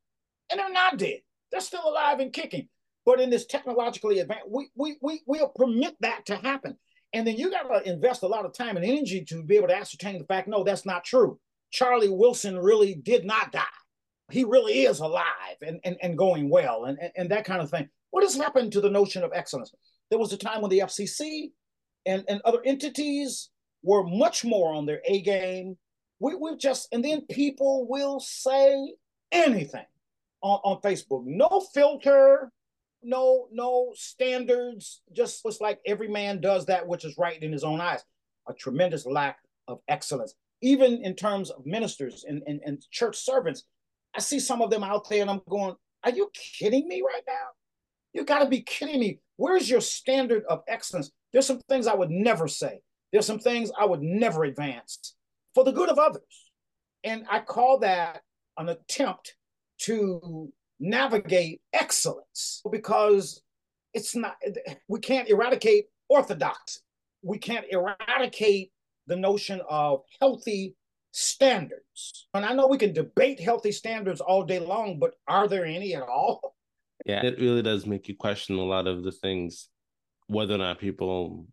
[0.51, 1.19] And they're not dead.
[1.51, 2.67] They're still alive and kicking.
[3.05, 6.75] But in this technologically advanced, we we we we'll permit that to happen.
[7.13, 9.69] And then you got to invest a lot of time and energy to be able
[9.69, 11.39] to ascertain the fact, no, that's not true.
[11.71, 13.63] Charlie Wilson really did not die.
[14.31, 17.69] He really is alive and, and, and going well and, and, and that kind of
[17.69, 17.89] thing.
[18.09, 19.73] What has happened to the notion of excellence?
[20.09, 21.51] There was a time when the FCC
[22.05, 23.49] and, and other entities
[23.83, 25.77] were much more on their A game.
[26.19, 28.93] We, we've just, and then people will say
[29.31, 29.85] anything
[30.41, 31.23] on, on Facebook.
[31.25, 32.51] No filter,
[33.03, 35.01] no, no standards.
[35.13, 38.03] Just it's like every man does that which is right in his own eyes.
[38.47, 40.33] A tremendous lack of excellence.
[40.61, 43.63] Even in terms of ministers and, and, and church servants,
[44.15, 47.23] I see some of them out there and I'm going, are you kidding me right
[47.27, 47.47] now?
[48.13, 49.19] You got to be kidding me.
[49.35, 51.11] Where's your standard of excellence?
[51.33, 52.79] There's some things I would never say.
[53.11, 55.15] There's some things I would never advance
[55.53, 56.23] for the good of others.
[57.03, 58.21] And I call that
[58.57, 59.35] an attempt
[59.79, 63.41] to navigate excellence because
[63.93, 64.35] it's not,
[64.87, 66.81] we can't eradicate orthodoxy.
[67.21, 68.71] We can't eradicate
[69.07, 70.75] the notion of healthy
[71.15, 72.27] standards.
[72.33, 75.95] And I know we can debate healthy standards all day long, but are there any
[75.95, 76.55] at all?
[77.05, 79.67] Yeah, it really does make you question a lot of the things,
[80.25, 81.45] whether or not people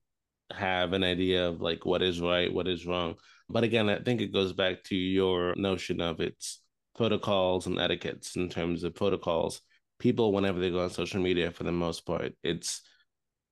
[0.50, 3.16] have an idea of like what is right, what is wrong.
[3.50, 6.62] But again, I think it goes back to your notion of its
[6.96, 9.60] protocols and etiquettes in terms of protocols.
[9.98, 12.80] People, whenever they go on social media, for the most part, it's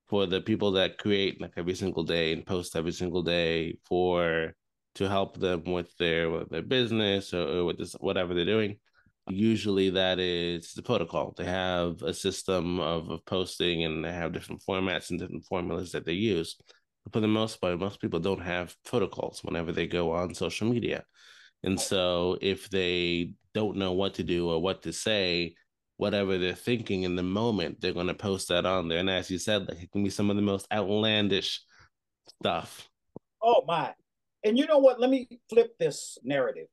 [0.07, 4.55] for the people that create like every single day and post every single day for
[4.95, 8.77] to help them with their with their business or, or with this whatever they're doing.
[9.29, 11.33] Usually that is the protocol.
[11.37, 15.91] They have a system of, of posting and they have different formats and different formulas
[15.91, 16.55] that they use
[17.03, 20.67] But for the most part, most people don't have protocols whenever they go on social
[20.69, 21.03] media.
[21.63, 25.55] And so if they don't know what to do or what to say,
[25.97, 28.99] whatever they're thinking in the moment, they're going to post that on there.
[28.99, 31.61] And as you said, like it can be some of the most outlandish
[32.39, 32.89] stuff.
[33.41, 33.93] Oh my.
[34.43, 34.99] And you know what?
[34.99, 36.67] Let me flip this narrative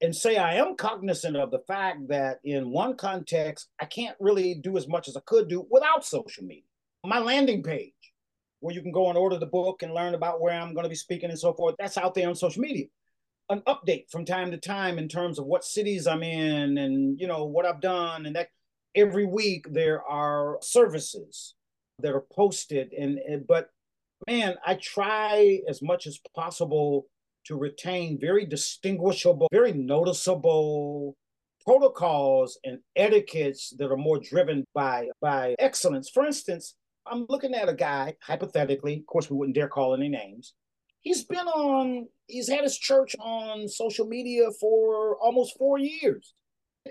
[0.00, 4.54] and say I am cognizant of the fact that in one context, I can't really
[4.54, 6.64] do as much as I could do without social media.
[7.04, 7.92] My landing page
[8.60, 10.90] where you can go and order the book and learn about where I'm going to
[10.90, 11.74] be speaking and so forth.
[11.78, 12.86] That's out there on social media.
[13.48, 17.26] An update from time to time in terms of what cities I'm in and you
[17.26, 18.48] know what I've done and that
[18.94, 21.54] every week there are services
[21.98, 23.70] that are posted and, and but
[24.26, 27.06] man, I try as much as possible
[27.46, 31.16] to retain very distinguishable, very noticeable
[31.64, 36.08] protocols and etiquettes that are more driven by by excellence.
[36.08, 36.74] For instance,
[37.06, 40.54] I'm looking at a guy, hypothetically, of course, we wouldn't dare call any names.
[41.00, 46.34] He's been on, he's had his church on social media for almost four years.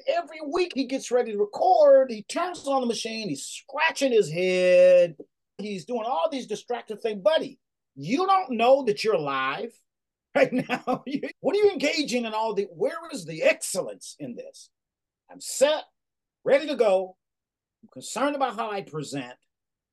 [0.07, 4.31] Every week he gets ready to record, he turns on the machine, he's scratching his
[4.31, 5.15] head,
[5.59, 7.21] he's doing all these distracted things.
[7.21, 7.59] Buddy,
[7.95, 9.71] you don't know that you're live
[10.35, 10.83] right now.
[11.39, 14.69] what are you engaging in all the, where is the excellence in this?
[15.31, 15.83] I'm set,
[16.43, 17.15] ready to go.
[17.83, 19.35] I'm concerned about how I present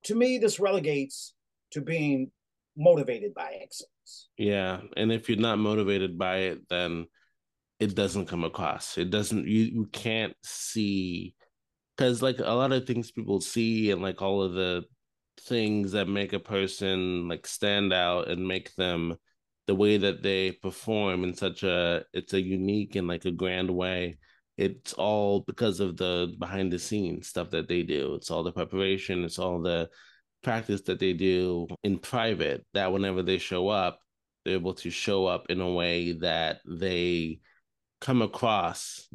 [0.06, 1.34] to me, this relegates
[1.72, 2.30] to being
[2.76, 4.28] motivated by excellence.
[4.38, 4.80] Yeah.
[4.96, 7.06] And if you're not motivated by it, then
[7.80, 8.98] it doesn't come across.
[8.98, 11.34] It doesn't, you, you can't see,
[11.96, 14.84] because like a lot of things people see and like all of the
[15.40, 19.16] things that make a person like stand out and make them
[19.66, 23.70] the way that they perform in such a it's a unique and like a grand
[23.70, 24.16] way
[24.56, 28.14] it's all because of the behind the scenes stuff that they do.
[28.14, 29.90] It's all the preparation, it's all the
[30.42, 34.00] practice that they do in private that whenever they show up,
[34.44, 37.40] they're able to show up in a way that they
[38.00, 39.08] come across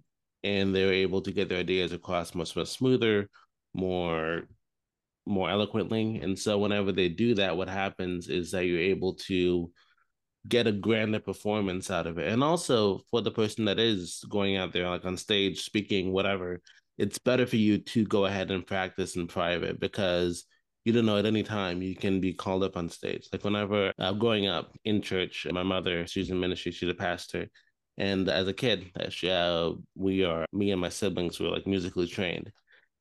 [0.44, 3.30] and they're able to get their ideas across much more smoother,
[3.74, 4.44] more
[5.26, 6.20] more eloquently.
[6.22, 9.72] And so whenever they do that, what happens is that you're able to
[10.48, 12.28] get a grander performance out of it.
[12.32, 16.62] And also for the person that is going out there like on stage speaking whatever,
[16.98, 20.46] it's better for you to go ahead and practice in private because
[20.84, 23.28] you don't know at any time you can be called up on stage.
[23.32, 27.48] Like whenever uh, growing up in church, my mother, she's in ministry, she's a pastor.
[27.98, 32.08] And as a kid, she, uh, we are, me and my siblings were like musically
[32.08, 32.52] trained.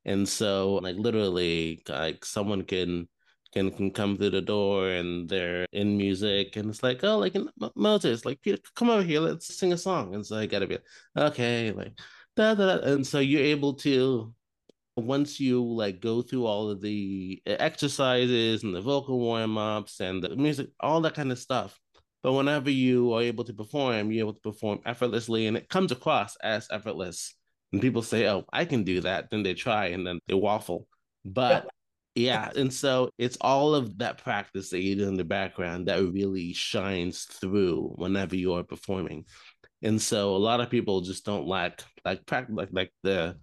[0.05, 3.09] And so like literally like someone can
[3.53, 7.35] can can come through the door and they're in music and it's like oh like
[7.35, 10.67] in Moses like Peter come over here let's sing a song and so I gotta
[10.67, 10.79] be
[11.17, 11.99] okay like
[12.37, 12.93] da, da, da.
[12.93, 14.33] and so you're able to
[14.97, 20.23] once you like go through all of the eh, exercises and the vocal warm-ups and
[20.23, 21.79] the music all that kind of stuff
[22.23, 25.91] but whenever you are able to perform you're able to perform effortlessly and it comes
[25.91, 27.35] across as effortless
[27.73, 30.87] and people say oh I can do that then they try and then they waffle
[31.25, 31.69] but
[32.15, 36.03] yeah, and so it's all of that practice that you do in the background that
[36.03, 39.25] really shines through whenever you are performing.
[39.83, 43.37] And so a lot of people just don't lack like practice like like the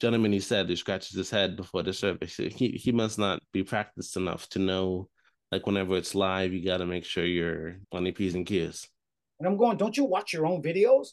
[0.00, 2.36] gentleman he said who scratches his head before the service.
[2.36, 5.08] He he must not be practiced enough to know
[5.52, 8.88] like whenever it's live, you got to make sure you're on the p's and q's.
[9.38, 11.08] And I'm going, don't you watch your own videos?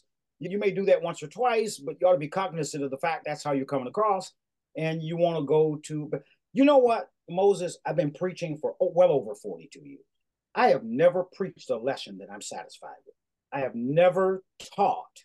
[0.50, 2.98] You may do that once or twice, but you ought to be cognizant of the
[2.98, 4.32] fact that's how you're coming across.
[4.76, 6.10] And you want to go to,
[6.52, 10.00] you know what, Moses, I've been preaching for well over 42 years.
[10.54, 13.14] I have never preached a lesson that I'm satisfied with.
[13.52, 14.42] I have never
[14.74, 15.24] taught,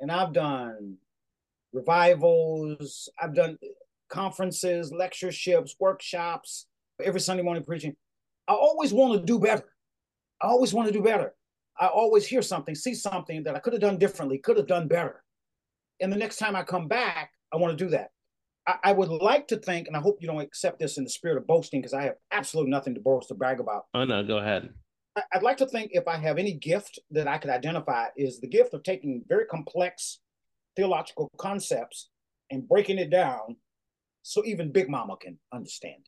[0.00, 0.96] and I've done
[1.72, 3.58] revivals, I've done
[4.08, 6.66] conferences, lectureships, workshops,
[7.02, 7.94] every Sunday morning preaching.
[8.48, 9.64] I always want to do better.
[10.42, 11.34] I always want to do better.
[11.78, 14.88] I always hear something, see something that I could have done differently, could have done
[14.88, 15.22] better.
[16.00, 18.10] And the next time I come back, I want to do that.
[18.66, 21.10] I, I would like to think, and I hope you don't accept this in the
[21.10, 23.84] spirit of boasting, because I have absolutely nothing to boast or brag about.
[23.94, 24.70] Oh no, go ahead.
[25.16, 28.40] I, I'd like to think if I have any gift that I could identify is
[28.40, 30.20] the gift of taking very complex
[30.76, 32.10] theological concepts
[32.50, 33.56] and breaking it down
[34.22, 36.06] so even Big Mama can understand.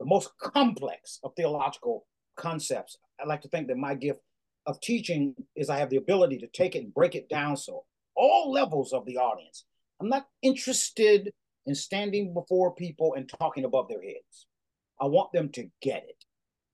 [0.00, 2.96] The most complex of theological concepts.
[3.20, 4.20] I'd like to think that my gift
[4.66, 7.84] of teaching is I have the ability to take it and break it down so
[8.18, 9.64] all levels of the audience.
[10.00, 11.32] I'm not interested
[11.66, 14.46] in standing before people and talking above their heads.
[15.00, 16.24] I want them to get it.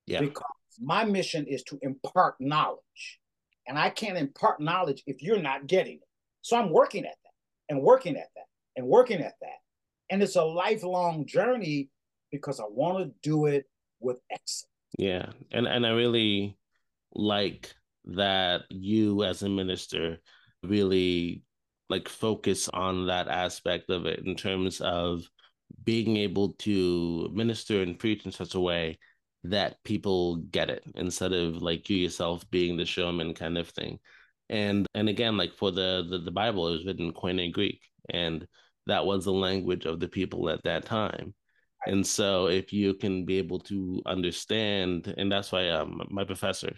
[0.07, 0.20] Yeah.
[0.20, 0.44] Because
[0.81, 3.20] my mission is to impart knowledge.
[3.66, 6.09] And I can't impart knowledge if you're not getting it.
[6.42, 9.59] So I'm working at that and working at that and working at that.
[10.11, 11.88] And it's a lifelong journey
[12.31, 13.64] because I want to do it
[14.01, 14.68] with excellence.
[14.99, 15.27] Yeah.
[15.51, 16.57] And and I really
[17.14, 17.74] like
[18.07, 20.18] that you as a minister
[20.62, 21.42] really
[21.88, 25.22] like focus on that aspect of it in terms of
[25.85, 28.98] being able to minister and preach in such a way
[29.44, 33.98] that people get it instead of like you yourself being the showman kind of thing.
[34.48, 37.81] And and again like for the the, the bible it was written in koine greek
[38.11, 38.46] and
[38.87, 41.35] that was the language of the people at that time.
[41.87, 46.74] And so if you can be able to understand and that's why um, my professor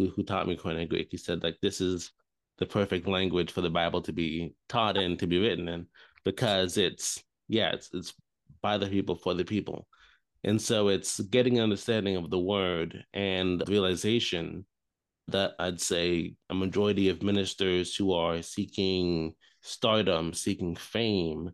[0.00, 2.12] who, who taught me koine greek he said like this is
[2.60, 5.86] the perfect language for the Bible to be taught in, to be written in,
[6.24, 8.14] because it's yeah, it's it's
[8.62, 9.88] by the people for the people.
[10.44, 14.64] And so it's getting an understanding of the word and realization
[15.28, 21.50] that I'd say a majority of ministers who are seeking stardom, seeking fame,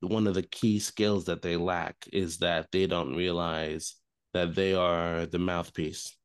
[0.00, 3.96] one of the key skills that they lack is that they don't realize
[4.32, 6.16] that they are the mouthpiece.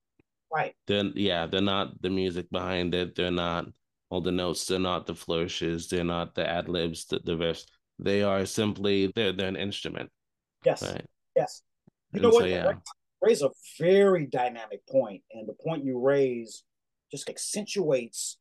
[0.54, 0.74] Right.
[0.88, 3.16] Then yeah, they're not the music behind it.
[3.16, 3.66] They're not
[4.10, 4.66] all the notes.
[4.66, 5.90] They're not the flourishes.
[5.90, 7.66] They're not the ad libs, the, the verse.
[8.00, 10.10] They are simply they're they're an instrument.
[10.64, 10.82] Yes.
[10.84, 11.06] Right?
[11.36, 11.62] Yes.
[12.12, 12.50] You and know so, what?
[12.50, 12.74] Yeah.
[13.22, 16.64] Raise a very dynamic point, and the point you raise
[17.12, 18.38] just accentuates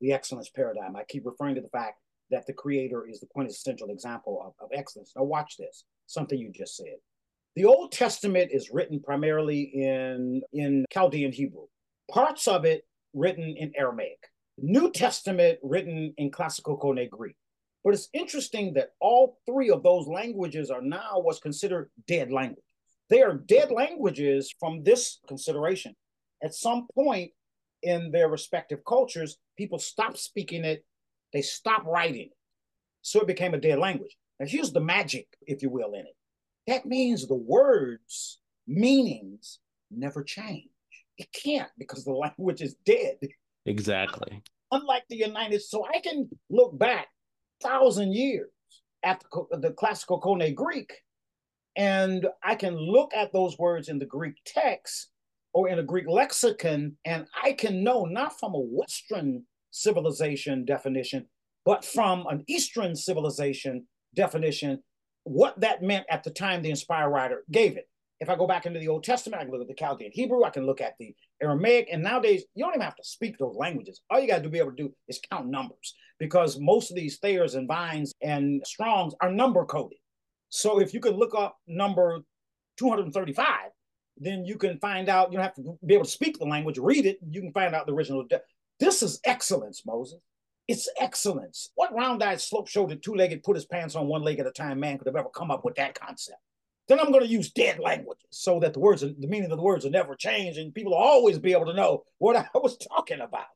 [0.00, 0.96] the excellence paradigm.
[0.96, 4.70] I keep referring to the fact that the creator is the quintessential example of, of
[4.72, 5.12] excellence.
[5.16, 5.84] Now, watch this.
[6.06, 6.96] Something you just said.
[7.58, 11.66] The Old Testament is written primarily in in Chaldean Hebrew.
[12.08, 14.20] Parts of it written in Aramaic.
[14.58, 17.34] New Testament written in classical Koine Greek.
[17.82, 22.62] But it's interesting that all three of those languages are now what's considered dead languages.
[23.10, 25.96] They are dead languages from this consideration.
[26.44, 27.32] At some point
[27.82, 30.84] in their respective cultures, people stopped speaking it,
[31.32, 32.36] they stopped writing it.
[33.02, 34.16] So it became a dead language.
[34.38, 36.14] Now, here's the magic, if you will, in it.
[36.68, 39.58] That means the words, meanings
[39.90, 40.68] never change.
[41.16, 43.16] It can't because the language is dead.
[43.64, 44.42] Exactly.
[44.70, 45.62] unlike the United.
[45.62, 47.08] So I can look back
[47.62, 48.50] thousand years
[49.02, 50.92] at the, classical Koine Greek,
[51.74, 55.08] and I can look at those words in the Greek text
[55.54, 61.26] or in a Greek lexicon, and I can know not from a Western civilization definition,
[61.64, 64.82] but from an Eastern civilization definition,
[65.28, 67.88] what that meant at the time the inspired writer gave it.
[68.20, 70.42] If I go back into the Old Testament, I can look at the Chaldean Hebrew,
[70.42, 73.54] I can look at the Aramaic, and nowadays you don't even have to speak those
[73.56, 74.00] languages.
[74.10, 77.18] All you got to be able to do is count numbers because most of these
[77.18, 79.98] Thayers and Vines and Strongs are number coded.
[80.48, 82.20] So if you can look up number
[82.78, 83.46] 235,
[84.16, 86.78] then you can find out, you don't have to be able to speak the language,
[86.78, 88.24] read it, you can find out the original.
[88.24, 88.40] De-
[88.80, 90.18] this is excellence, Moses.
[90.68, 91.70] It's excellence.
[91.74, 95.06] What round-eyed, slope-shouldered, two-legged, put his pants on one leg at a time man could
[95.06, 96.38] have ever come up with that concept?
[96.86, 99.56] Then I'm going to use dead languages so that the words, and the meaning of
[99.56, 102.46] the words will never change, and people will always be able to know what I
[102.54, 103.46] was talking about.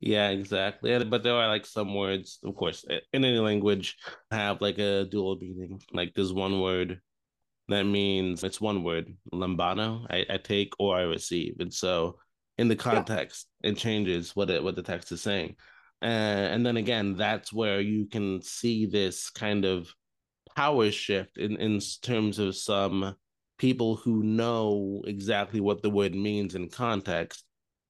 [0.00, 1.02] Yeah, exactly.
[1.04, 3.96] But there are like some words, of course, in any language
[4.30, 5.82] have like a dual meaning.
[5.92, 7.00] Like there's one word
[7.68, 11.56] that means it's one word, lambano, I, I take or I receive.
[11.60, 12.18] And so
[12.58, 13.70] in the context, yeah.
[13.70, 15.56] it changes what it what the text is saying.
[16.02, 19.92] Uh, and then again, that's where you can see this kind of
[20.56, 23.14] power shift in, in terms of some
[23.58, 27.44] people who know exactly what the word means in context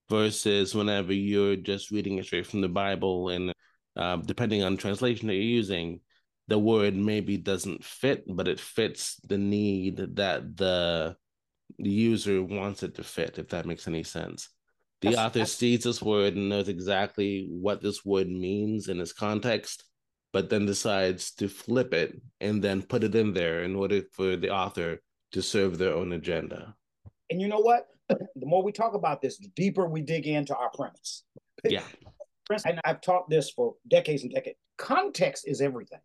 [0.08, 3.52] versus whenever you're just reading it straight from the Bible and
[3.96, 6.00] uh, depending on translation that you're using,
[6.48, 11.16] the word maybe doesn't fit, but it fits the need that the,
[11.78, 14.48] the user wants it to fit, if that makes any sense.
[15.00, 15.52] The that's, author that's...
[15.52, 19.84] sees this word and knows exactly what this word means in its context,
[20.32, 24.36] but then decides to flip it and then put it in there in order for
[24.36, 25.00] the author
[25.32, 26.74] to serve their own agenda.
[27.30, 27.86] And you know what?
[28.08, 31.24] The more we talk about this, the deeper we dig into our premise.
[31.64, 31.84] Yeah.
[32.64, 34.58] And I've taught this for decades and decades.
[34.76, 36.00] Context is everything.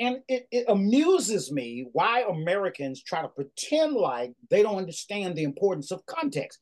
[0.00, 5.44] And it, it amuses me why Americans try to pretend like they don't understand the
[5.44, 6.60] importance of context,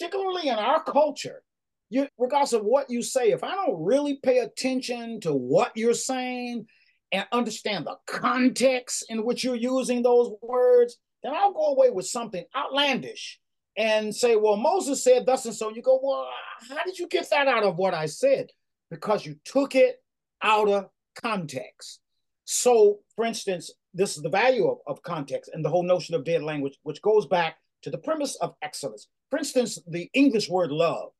[0.00, 1.42] particularly in our culture
[1.90, 5.92] you regardless of what you say, if I don't really pay attention to what you're
[5.92, 6.66] saying
[7.12, 12.06] and understand the context in which you're using those words, then I'll go away with
[12.06, 13.40] something outlandish
[13.76, 15.70] and say, well, Moses said thus and so.
[15.70, 16.28] You go, well,
[16.68, 18.50] how did you get that out of what I said?
[18.88, 19.96] Because you took it
[20.42, 20.90] out of
[21.20, 21.98] context.
[22.44, 26.24] So, for instance, this is the value of, of context and the whole notion of
[26.24, 29.08] dead language, which goes back to the premise of excellence.
[29.30, 31.10] For instance, the English word love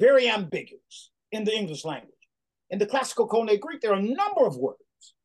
[0.00, 2.14] very ambiguous in the English language.
[2.70, 4.78] In the classical Koine Greek, there are a number of words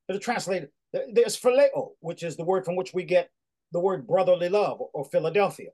[0.08, 0.70] that are translated.
[0.91, 3.30] There's phileo, which is the word from which we get
[3.72, 5.70] the word brotherly love or Philadelphia.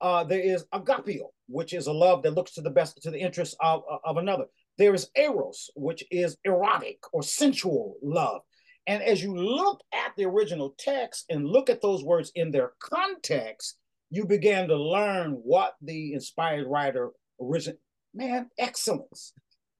[0.00, 3.20] Uh, there is agapio, which is a love that looks to the best to the
[3.20, 4.46] interests of, of another.
[4.78, 8.40] There is eros, which is erotic or sensual love.
[8.86, 12.72] And as you look at the original text and look at those words in their
[12.80, 13.76] context,
[14.12, 17.78] you began to learn what the inspired writer origin,
[18.14, 19.32] man, excellence.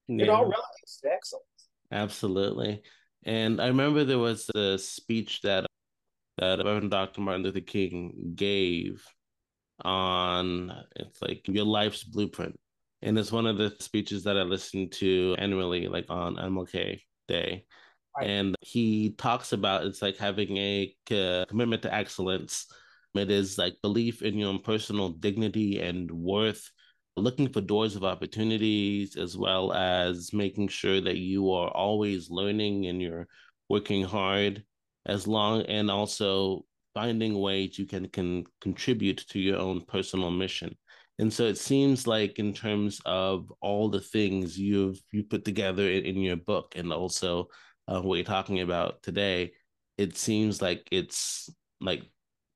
[0.08, 0.24] Yeah.
[0.24, 1.44] It all relates to excellence.
[1.92, 2.82] Absolutely.
[3.24, 5.66] And I remember there was a speech that
[6.38, 7.20] that Reverend Dr.
[7.20, 9.04] Martin Luther King gave
[9.84, 12.58] on it's like your life's blueprint.
[13.02, 17.64] And it's one of the speeches that I listen to annually, like on MLK Day.
[18.16, 18.30] Right.
[18.30, 22.66] And he talks about it's like having a commitment to excellence.
[23.14, 26.70] It is like belief in your own personal dignity and worth
[27.16, 32.86] looking for doors of opportunities as well as making sure that you are always learning
[32.86, 33.28] and you're
[33.68, 34.64] working hard
[35.06, 40.74] as long and also finding ways you can can contribute to your own personal mission.
[41.18, 45.88] And so it seems like in terms of all the things you've you put together
[45.88, 47.48] in, in your book and also
[47.88, 49.52] uh, what you're talking about today
[49.98, 51.50] it seems like it's
[51.80, 52.02] like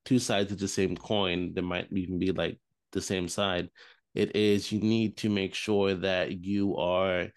[0.07, 2.57] two sides of the same coin that might even be like
[2.93, 3.69] the same side.
[4.15, 7.27] It is you need to make sure that you are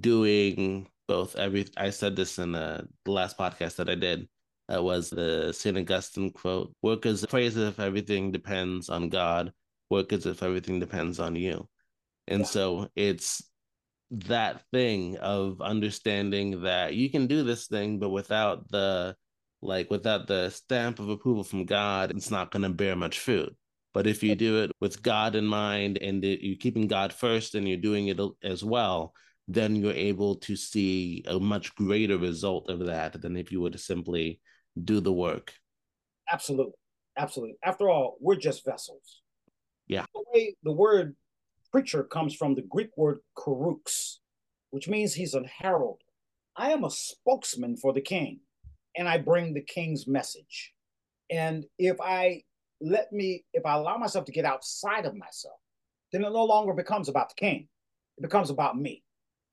[0.00, 4.28] doing both every i said this in the, the last podcast that i did.
[4.68, 9.52] That was the st augustine quote work as if everything depends on god.
[9.88, 11.68] Work as if everything depends on you.
[12.26, 12.46] And yeah.
[12.46, 13.42] so it's
[14.10, 19.14] that thing of understanding that you can do this thing but without the
[19.60, 23.56] like without the stamp of approval from god it's not going to bear much fruit
[23.94, 27.66] but if you do it with God in mind and you're keeping God first and
[27.66, 29.12] you're doing it as well,
[29.48, 33.70] then you're able to see a much greater result of that than if you were
[33.70, 34.40] to simply
[34.84, 35.54] do the work.
[36.30, 36.74] Absolutely.
[37.16, 37.56] Absolutely.
[37.64, 39.22] After all, we're just vessels.
[39.88, 40.04] Yeah.
[40.14, 41.16] The way the word
[41.72, 44.18] preacher comes from the Greek word kerux,
[44.70, 46.02] which means he's a herald.
[46.54, 48.40] I am a spokesman for the king,
[48.98, 50.74] and I bring the king's message.
[51.30, 52.42] And if I
[52.80, 55.58] let me, if I allow myself to get outside of myself,
[56.12, 57.68] then it no longer becomes about the king.
[58.18, 59.04] It becomes about me.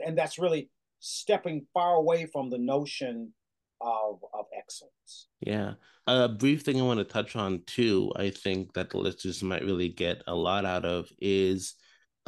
[0.05, 0.69] And that's really
[0.99, 3.33] stepping far away from the notion
[3.81, 5.27] of, of excellence.
[5.41, 5.73] Yeah.
[6.07, 9.63] A brief thing I want to touch on too, I think that the listeners might
[9.63, 11.75] really get a lot out of is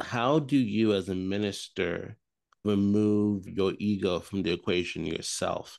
[0.00, 2.16] how do you as a minister
[2.64, 5.78] remove your ego from the equation yourself?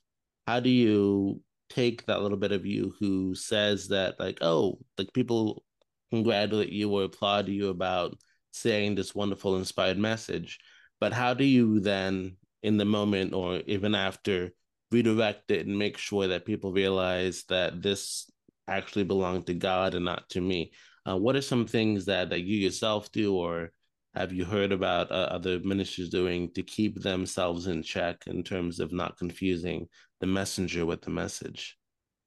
[0.49, 5.13] How do you take that little bit of you who says that like, oh, like
[5.13, 5.63] people
[6.09, 8.17] congratulate you or applaud you about
[8.51, 10.57] saying this wonderful inspired message,
[10.99, 14.49] but how do you then in the moment or even after
[14.91, 18.27] redirect it and make sure that people realize that this
[18.67, 20.71] actually belonged to God and not to me.
[21.07, 23.71] Uh, what are some things that that you yourself do, or
[24.15, 28.79] have you heard about uh, other ministers doing to keep themselves in check in terms
[28.79, 29.87] of not confusing
[30.19, 31.77] the messenger with the message?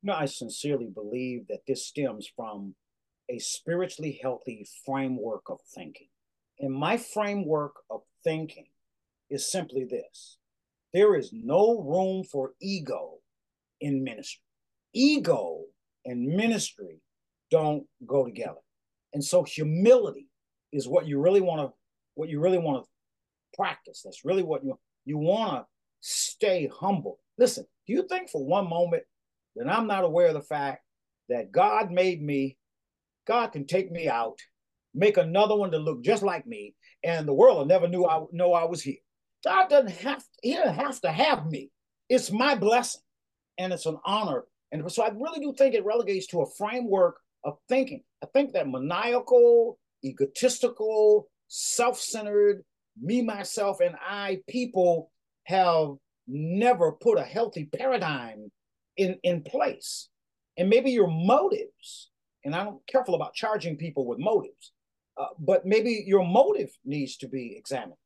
[0.02, 2.74] No, I sincerely believe that this stems from
[3.28, 6.08] a spiritually healthy framework of thinking.
[6.58, 8.66] And my framework of thinking
[9.30, 10.38] is simply this
[10.92, 13.14] there is no room for ego
[13.80, 14.42] in ministry.
[14.92, 15.62] Ego
[16.04, 17.00] and ministry
[17.50, 18.60] don't go together.
[19.14, 20.28] And so humility
[20.72, 21.74] is what you really want to
[22.14, 22.88] what you really want to
[23.54, 24.02] practice.
[24.04, 25.66] That's really what you you want to
[26.00, 27.18] stay humble.
[27.38, 29.02] Listen, do you think for one moment
[29.56, 30.82] that I'm not aware of the fact
[31.28, 32.56] that God made me,
[33.26, 34.38] God can take me out,
[34.94, 38.52] make another one to look just like me, and the world never knew I know
[38.52, 38.96] I was here.
[39.44, 41.70] God doesn't have he doesn't have to have me.
[42.08, 43.02] It's my blessing,
[43.58, 44.44] and it's an honor.
[44.70, 48.02] And so I really do think it relegates to a framework of thinking.
[48.22, 52.64] I think that maniacal, egotistical, self-centered,
[53.00, 55.10] me, myself, and I people
[55.44, 55.94] have
[56.26, 58.50] never put a healthy paradigm
[58.96, 60.08] in, in place.
[60.56, 62.10] And maybe your motives,
[62.44, 64.72] and I'm careful about charging people with motives,
[65.16, 67.96] uh, but maybe your motive needs to be examined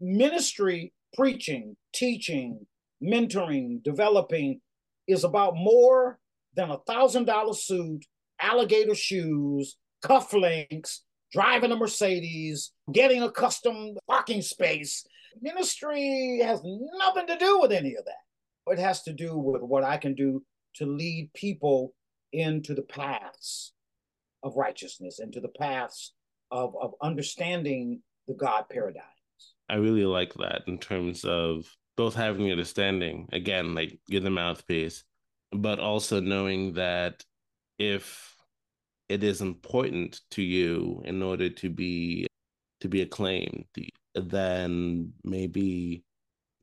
[0.00, 2.66] ministry, preaching, teaching,
[3.02, 4.60] mentoring, developing
[5.06, 6.18] is about more
[6.54, 8.04] than a thousand dollar suit,
[8.40, 10.98] alligator shoes, cufflinks,
[11.32, 15.04] driving a Mercedes, getting a custom parking space.
[15.40, 18.72] Ministry has nothing to do with any of that.
[18.72, 20.42] It has to do with what I can do
[20.76, 21.94] to lead people
[22.32, 23.72] into the paths
[24.42, 26.12] of righteousness, into the paths
[26.50, 29.02] of, of understanding the God paradigm.
[29.68, 31.66] I really like that in terms of
[31.96, 35.04] both having an understanding, again, like you're the mouthpiece,
[35.50, 37.24] but also knowing that
[37.78, 38.31] if
[39.12, 42.26] it is important to you in order to be
[42.80, 43.66] to be acclaimed,
[44.14, 46.04] then maybe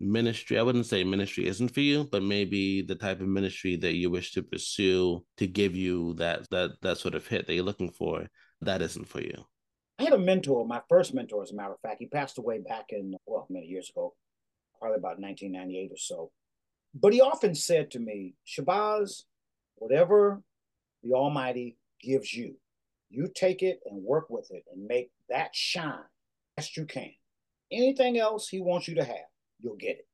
[0.02, 3.95] ministry i wouldn't say ministry isn't for you but maybe the type of ministry that
[3.95, 7.66] you wish to pursue to give you that that that sort of hit that you're
[7.66, 8.26] looking for
[8.62, 9.43] that isn't for you
[10.00, 11.97] I had a mentor, my first mentor, as a matter of fact.
[12.00, 14.16] He passed away back in, well, many years ago,
[14.80, 16.32] probably about 1998 or so.
[16.93, 19.24] But he often said to me, Shabazz,
[19.76, 20.41] whatever
[21.04, 22.56] the Almighty gives you,
[23.10, 26.04] you take it and work with it and make that shine
[26.56, 27.12] best you can.
[27.72, 29.28] Anything else he wants you to have,
[29.60, 30.08] you'll get it.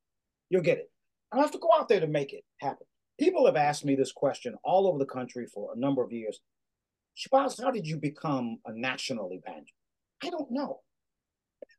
[0.49, 0.91] You'll get it.
[1.31, 2.85] I don't have to go out there to make it happen.
[3.19, 6.39] People have asked me this question all over the country for a number of years.
[7.17, 9.73] Shabazz, how did you become a national evangelist?
[10.23, 10.81] I don't know.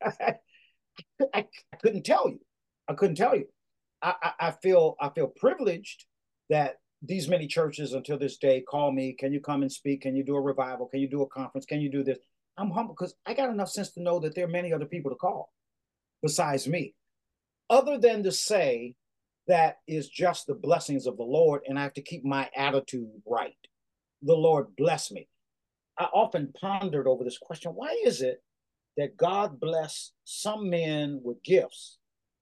[0.03, 0.35] I,
[1.35, 2.41] I, I, couldn't tell you.
[2.89, 3.47] I couldn't tell you.
[4.03, 6.07] I, I, I feel I feel privileged
[6.49, 9.13] that these many churches until this day call me.
[9.13, 10.03] Can you come and speak?
[10.03, 10.87] Can you do a revival?
[10.87, 11.67] Can you do a conference?
[11.67, 12.19] Can you do this?
[12.59, 15.11] I'm humble because I got enough sense to know that there are many other people
[15.11, 15.53] to call
[16.23, 16.95] besides me.
[17.69, 18.95] Other than to say
[19.47, 23.11] that is just the blessings of the Lord, and I have to keep my attitude
[23.27, 23.57] right
[24.23, 25.29] the Lord bless me.
[25.99, 28.43] I often pondered over this question why is it
[28.97, 31.99] that God bless some men with gifts,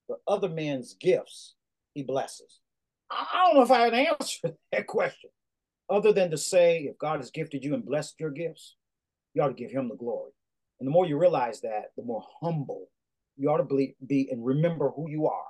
[0.08, 1.54] but other men's gifts
[1.94, 2.60] he blesses?
[3.10, 5.30] I don't know if I had an answer to that question,
[5.90, 8.76] other than to say if God has gifted you and blessed your gifts,
[9.34, 10.32] you ought to give him the glory.
[10.80, 12.88] And the more you realize that, the more humble
[13.36, 15.46] you ought to be and remember who you are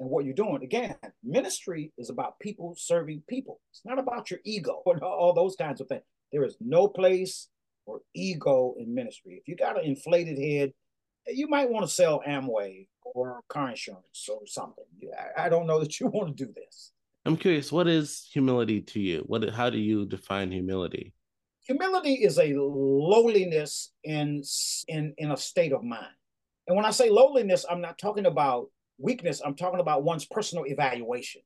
[0.00, 0.62] and what you're doing.
[0.62, 3.60] Again, ministry is about people serving people.
[3.70, 6.02] It's not about your ego and all those kinds of things.
[6.32, 7.48] There is no place
[7.84, 9.34] for ego in ministry.
[9.34, 10.72] If you got an inflated head,
[11.26, 14.84] you might want to sell Amway or car insurance or something.
[15.36, 16.92] I don't know that you want to do this.
[17.24, 19.24] I'm curious, what is humility to you?
[19.26, 21.14] What how do you define humility?
[21.66, 24.42] Humility is a lowliness in
[24.88, 26.16] in in a state of mind.
[26.66, 30.64] And when I say lowliness, I'm not talking about weakness, I'm talking about one's personal
[30.66, 31.42] evaluation.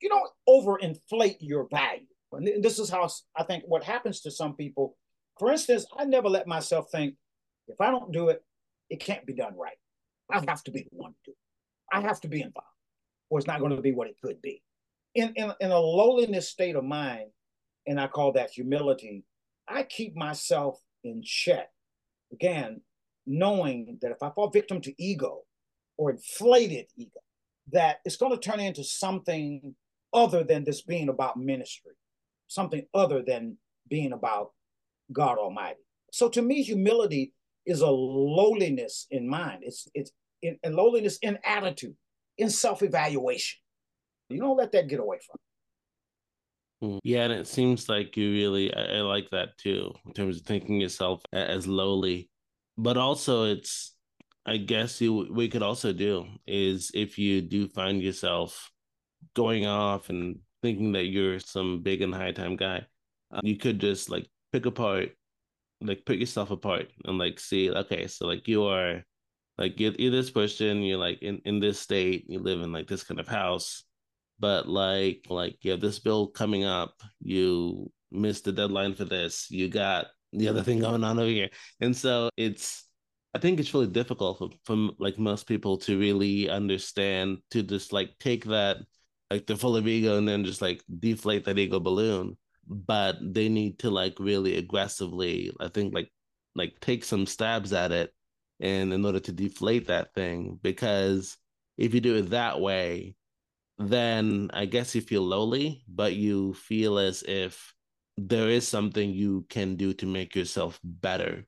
[0.00, 2.06] You don't overinflate your value.
[2.32, 4.96] And this is how I think what happens to some people.
[5.38, 7.14] For instance, I never let myself think,
[7.68, 8.42] if I don't do it,
[8.90, 9.76] it can't be done right.
[10.30, 11.34] I have to be the one to do.
[11.92, 12.68] I have to be involved,
[13.30, 14.62] or it's not going to be what it could be.
[15.14, 17.30] In, in, in a lowliness state of mind,
[17.86, 19.24] and I call that humility,
[19.66, 21.70] I keep myself in check.
[22.32, 22.82] Again,
[23.26, 25.42] knowing that if I fall victim to ego
[25.96, 27.20] or inflated ego,
[27.72, 29.74] that it's going to turn into something
[30.12, 31.92] other than this being about ministry,
[32.46, 33.56] something other than
[33.88, 34.52] being about
[35.12, 35.80] God Almighty.
[36.12, 37.32] So to me, humility
[37.68, 39.60] is a lowliness in mind.
[39.62, 40.10] It's it's
[40.42, 41.94] in, in lowliness in attitude,
[42.38, 43.58] in self-evaluation.
[44.28, 45.36] You don't let that get away from.
[46.80, 46.98] Hmm.
[47.02, 50.46] Yeah, and it seems like you really I, I like that too, in terms of
[50.46, 52.30] thinking yourself as lowly.
[52.76, 53.94] But also it's
[54.46, 58.70] I guess you we could also do is if you do find yourself
[59.34, 62.86] going off and thinking that you're some big and high time guy,
[63.30, 65.10] uh, you could just like pick apart,
[65.80, 69.02] like put yourself apart and like see, okay, so like you are
[69.58, 72.88] like you're, you're this person, you're like in, in this state, you live in like
[72.88, 73.84] this kind of house,
[74.38, 79.50] but like like you have this bill coming up, you missed the deadline for this,
[79.50, 81.48] you got the other thing going on over here.
[81.80, 82.84] And so it's
[83.34, 87.92] I think it's really difficult for, for like most people to really understand to just
[87.92, 88.78] like take that
[89.30, 92.36] like they're full of ego and then just like deflate that ego balloon.
[92.68, 96.12] But they need to like really aggressively, I think like
[96.54, 98.12] like take some stabs at it
[98.60, 101.36] and in order to deflate that thing because
[101.76, 103.14] if you do it that way
[103.78, 107.72] then i guess you feel lowly but you feel as if
[108.18, 111.46] there is something you can do to make yourself better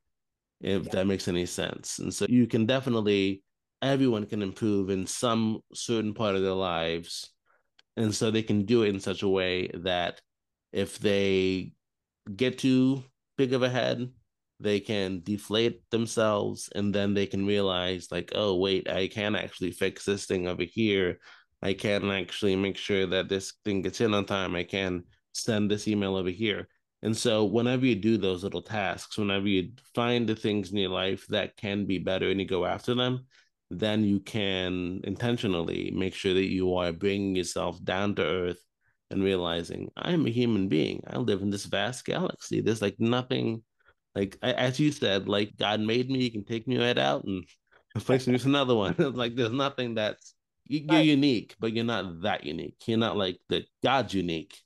[0.60, 0.90] if yeah.
[0.92, 1.98] that makes any sense.
[1.98, 3.42] And so you can definitely,
[3.82, 7.32] everyone can improve in some certain part of their lives.
[7.96, 10.20] And so they can do it in such a way that
[10.72, 11.72] if they
[12.34, 13.04] get too
[13.36, 14.10] big of a head,
[14.60, 19.70] they can deflate themselves and then they can realize, like, oh, wait, I can actually
[19.70, 21.18] fix this thing over here.
[21.62, 24.54] I can actually make sure that this thing gets in on time.
[24.54, 26.68] I can send this email over here.
[27.02, 30.90] And so, whenever you do those little tasks, whenever you find the things in your
[30.90, 33.26] life that can be better and you go after them,
[33.70, 38.62] then you can intentionally make sure that you are bringing yourself down to earth
[39.10, 41.02] and realizing I am a human being.
[41.06, 42.60] I live in this vast galaxy.
[42.60, 43.62] There's like nothing,
[44.14, 46.20] like as you said, like God made me.
[46.20, 47.44] You can take me right out and
[47.96, 48.94] replace me with another one.
[48.98, 50.34] like there's nothing that's
[50.66, 52.76] you're unique, but you're not that unique.
[52.86, 54.56] You're not like the God's unique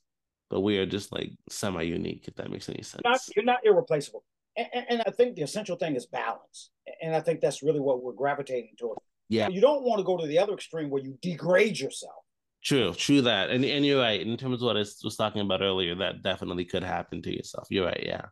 [0.55, 3.03] but we are just like semi unique, if that makes any sense.
[3.05, 4.22] Not, you're not irreplaceable.
[4.57, 6.70] And, and, I think the essential thing is balance.
[7.03, 8.99] And I think that's really what we're gravitating toward.
[9.28, 9.49] Yeah.
[9.49, 12.24] You don't want to go to the other extreme where you degrade yourself.
[12.64, 13.50] True, true that.
[13.50, 14.20] And and you're right.
[14.20, 17.66] In terms of what I was talking about earlier, that definitely could happen to yourself.
[17.70, 18.26] You're right, yeah.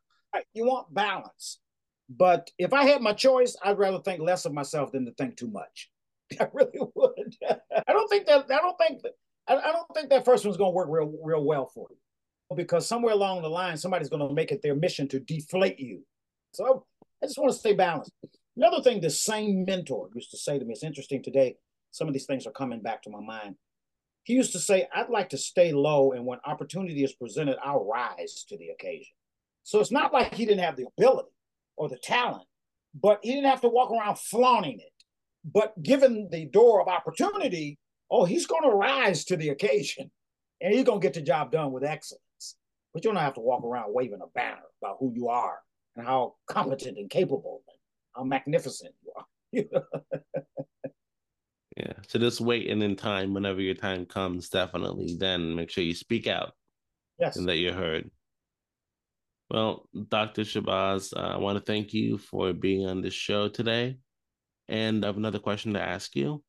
[0.54, 1.58] You want balance.
[2.08, 5.36] But if I had my choice, I'd rather think less of myself than to think
[5.36, 5.90] too much.
[6.40, 7.36] I really would.
[7.88, 9.12] I don't think that I don't think that
[9.48, 11.96] I, don't think that first one's gonna work real real well for you
[12.54, 16.02] because somewhere along the line, somebody's going to make it their mission to deflate you.
[16.52, 16.84] So
[17.22, 18.12] I just want to stay balanced.
[18.56, 21.56] Another thing, the same mentor used to say to me, it's interesting today,
[21.90, 23.56] some of these things are coming back to my mind.
[24.24, 27.84] He used to say, I'd like to stay low, and when opportunity is presented, I'll
[27.84, 29.12] rise to the occasion.
[29.64, 31.30] So it's not like he didn't have the ability
[31.76, 32.46] or the talent,
[32.94, 34.92] but he didn't have to walk around flaunting it.
[35.44, 37.78] But given the door of opportunity,
[38.10, 40.10] oh, he's going to rise to the occasion
[40.60, 42.22] and he's going to get the job done with excellence
[42.92, 45.58] but you don't have to walk around waving a banner about who you are
[45.96, 47.76] and how competent and capable and
[48.14, 49.82] how magnificent you are.
[51.76, 51.92] yeah.
[52.08, 55.94] So just wait and in time, whenever your time comes, definitely then make sure you
[55.94, 56.52] speak out.
[57.18, 57.36] Yes.
[57.36, 58.10] And that you're heard.
[59.50, 60.42] Well, Dr.
[60.42, 63.98] Shabazz, uh, I want to thank you for being on this show today.
[64.68, 66.42] And I have another question to ask you.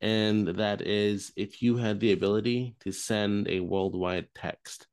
[0.00, 4.86] And that is if you had the ability to send a worldwide text,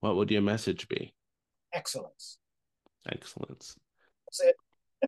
[0.00, 1.14] what would your message be?
[1.72, 2.38] Excellence.
[3.10, 3.76] Excellence.
[4.26, 4.56] That's it.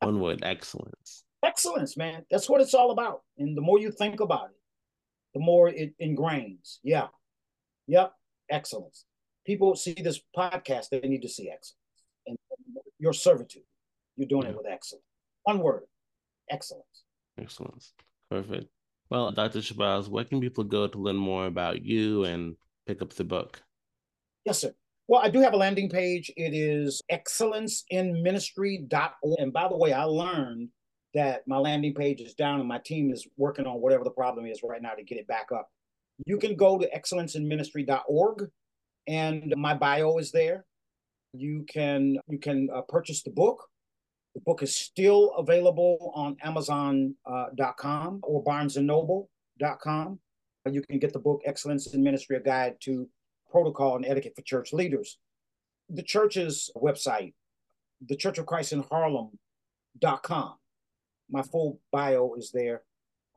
[0.01, 1.25] One word, excellence.
[1.45, 2.25] Excellence, man.
[2.31, 3.23] That's what it's all about.
[3.39, 4.57] And the more you think about it,
[5.35, 6.79] the more it ingrains.
[6.83, 7.09] Yeah.
[7.87, 8.13] Yep.
[8.51, 9.05] Excellence.
[9.47, 11.77] People see this podcast, they need to see excellence.
[12.27, 12.37] And
[12.99, 13.63] your servitude,
[14.17, 14.51] you're doing yeah.
[14.51, 15.05] it with excellence.
[15.45, 15.85] One word,
[16.51, 17.05] excellence.
[17.39, 17.95] Excellence.
[18.31, 18.67] Perfect.
[19.09, 19.61] Well, Dr.
[19.61, 23.63] Shabazz, where can people go to learn more about you and pick up the book?
[24.45, 24.73] Yes, sir.
[25.09, 26.31] Well, I do have a landing page.
[26.37, 29.41] It is excellenceinministry.org.
[29.41, 30.69] And by the way, I learned
[31.15, 34.47] that my landing page is down and my team is working on whatever the problem
[34.47, 35.69] is right now to get it back up.
[36.27, 38.49] You can go to excellenceinministry.org
[39.07, 40.65] and my bio is there.
[41.33, 43.67] You can you can uh, purchase the book.
[44.35, 50.19] The book is still available on Amazon.com uh, or BarnesandNoble.com.
[50.71, 53.09] You can get the book Excellence in Ministry: A Guide to
[53.51, 55.19] Protocol and Etiquette for Church Leaders.
[55.89, 57.35] The church's website,
[58.07, 60.60] the Church of Christ in Harlem.com.
[61.31, 62.83] My full bio is there.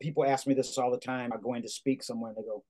[0.01, 1.31] People ask me this all the time.
[1.31, 2.63] I go in to speak somewhere and they go,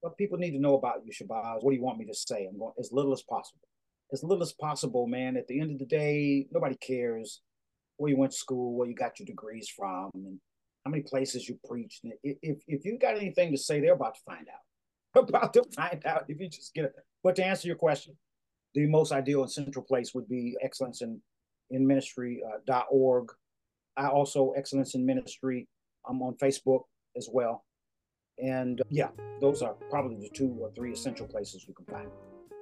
[0.00, 1.62] What people need to know about you, Shabazz.
[1.62, 2.46] What do you want me to say?
[2.50, 3.60] I'm going as little as possible.
[4.12, 5.36] As little as possible, man.
[5.36, 7.40] At the end of the day, nobody cares
[7.96, 10.38] where you went to school, where you got your degrees from, and
[10.84, 12.04] how many places you preached.
[12.22, 14.60] If if you got anything to say, they're about to find out.
[15.28, 16.92] About to find out if you just get it.
[17.22, 18.16] But to answer your question,
[18.74, 21.20] the most ideal and central place would be excellence in
[21.70, 23.30] in ministry.org.
[23.30, 23.34] Uh,
[23.96, 25.68] I also excellence in ministry.
[26.08, 26.82] I'm on Facebook
[27.16, 27.64] as well.
[28.42, 29.08] And uh, yeah,
[29.40, 32.08] those are probably the two or three essential places you can find.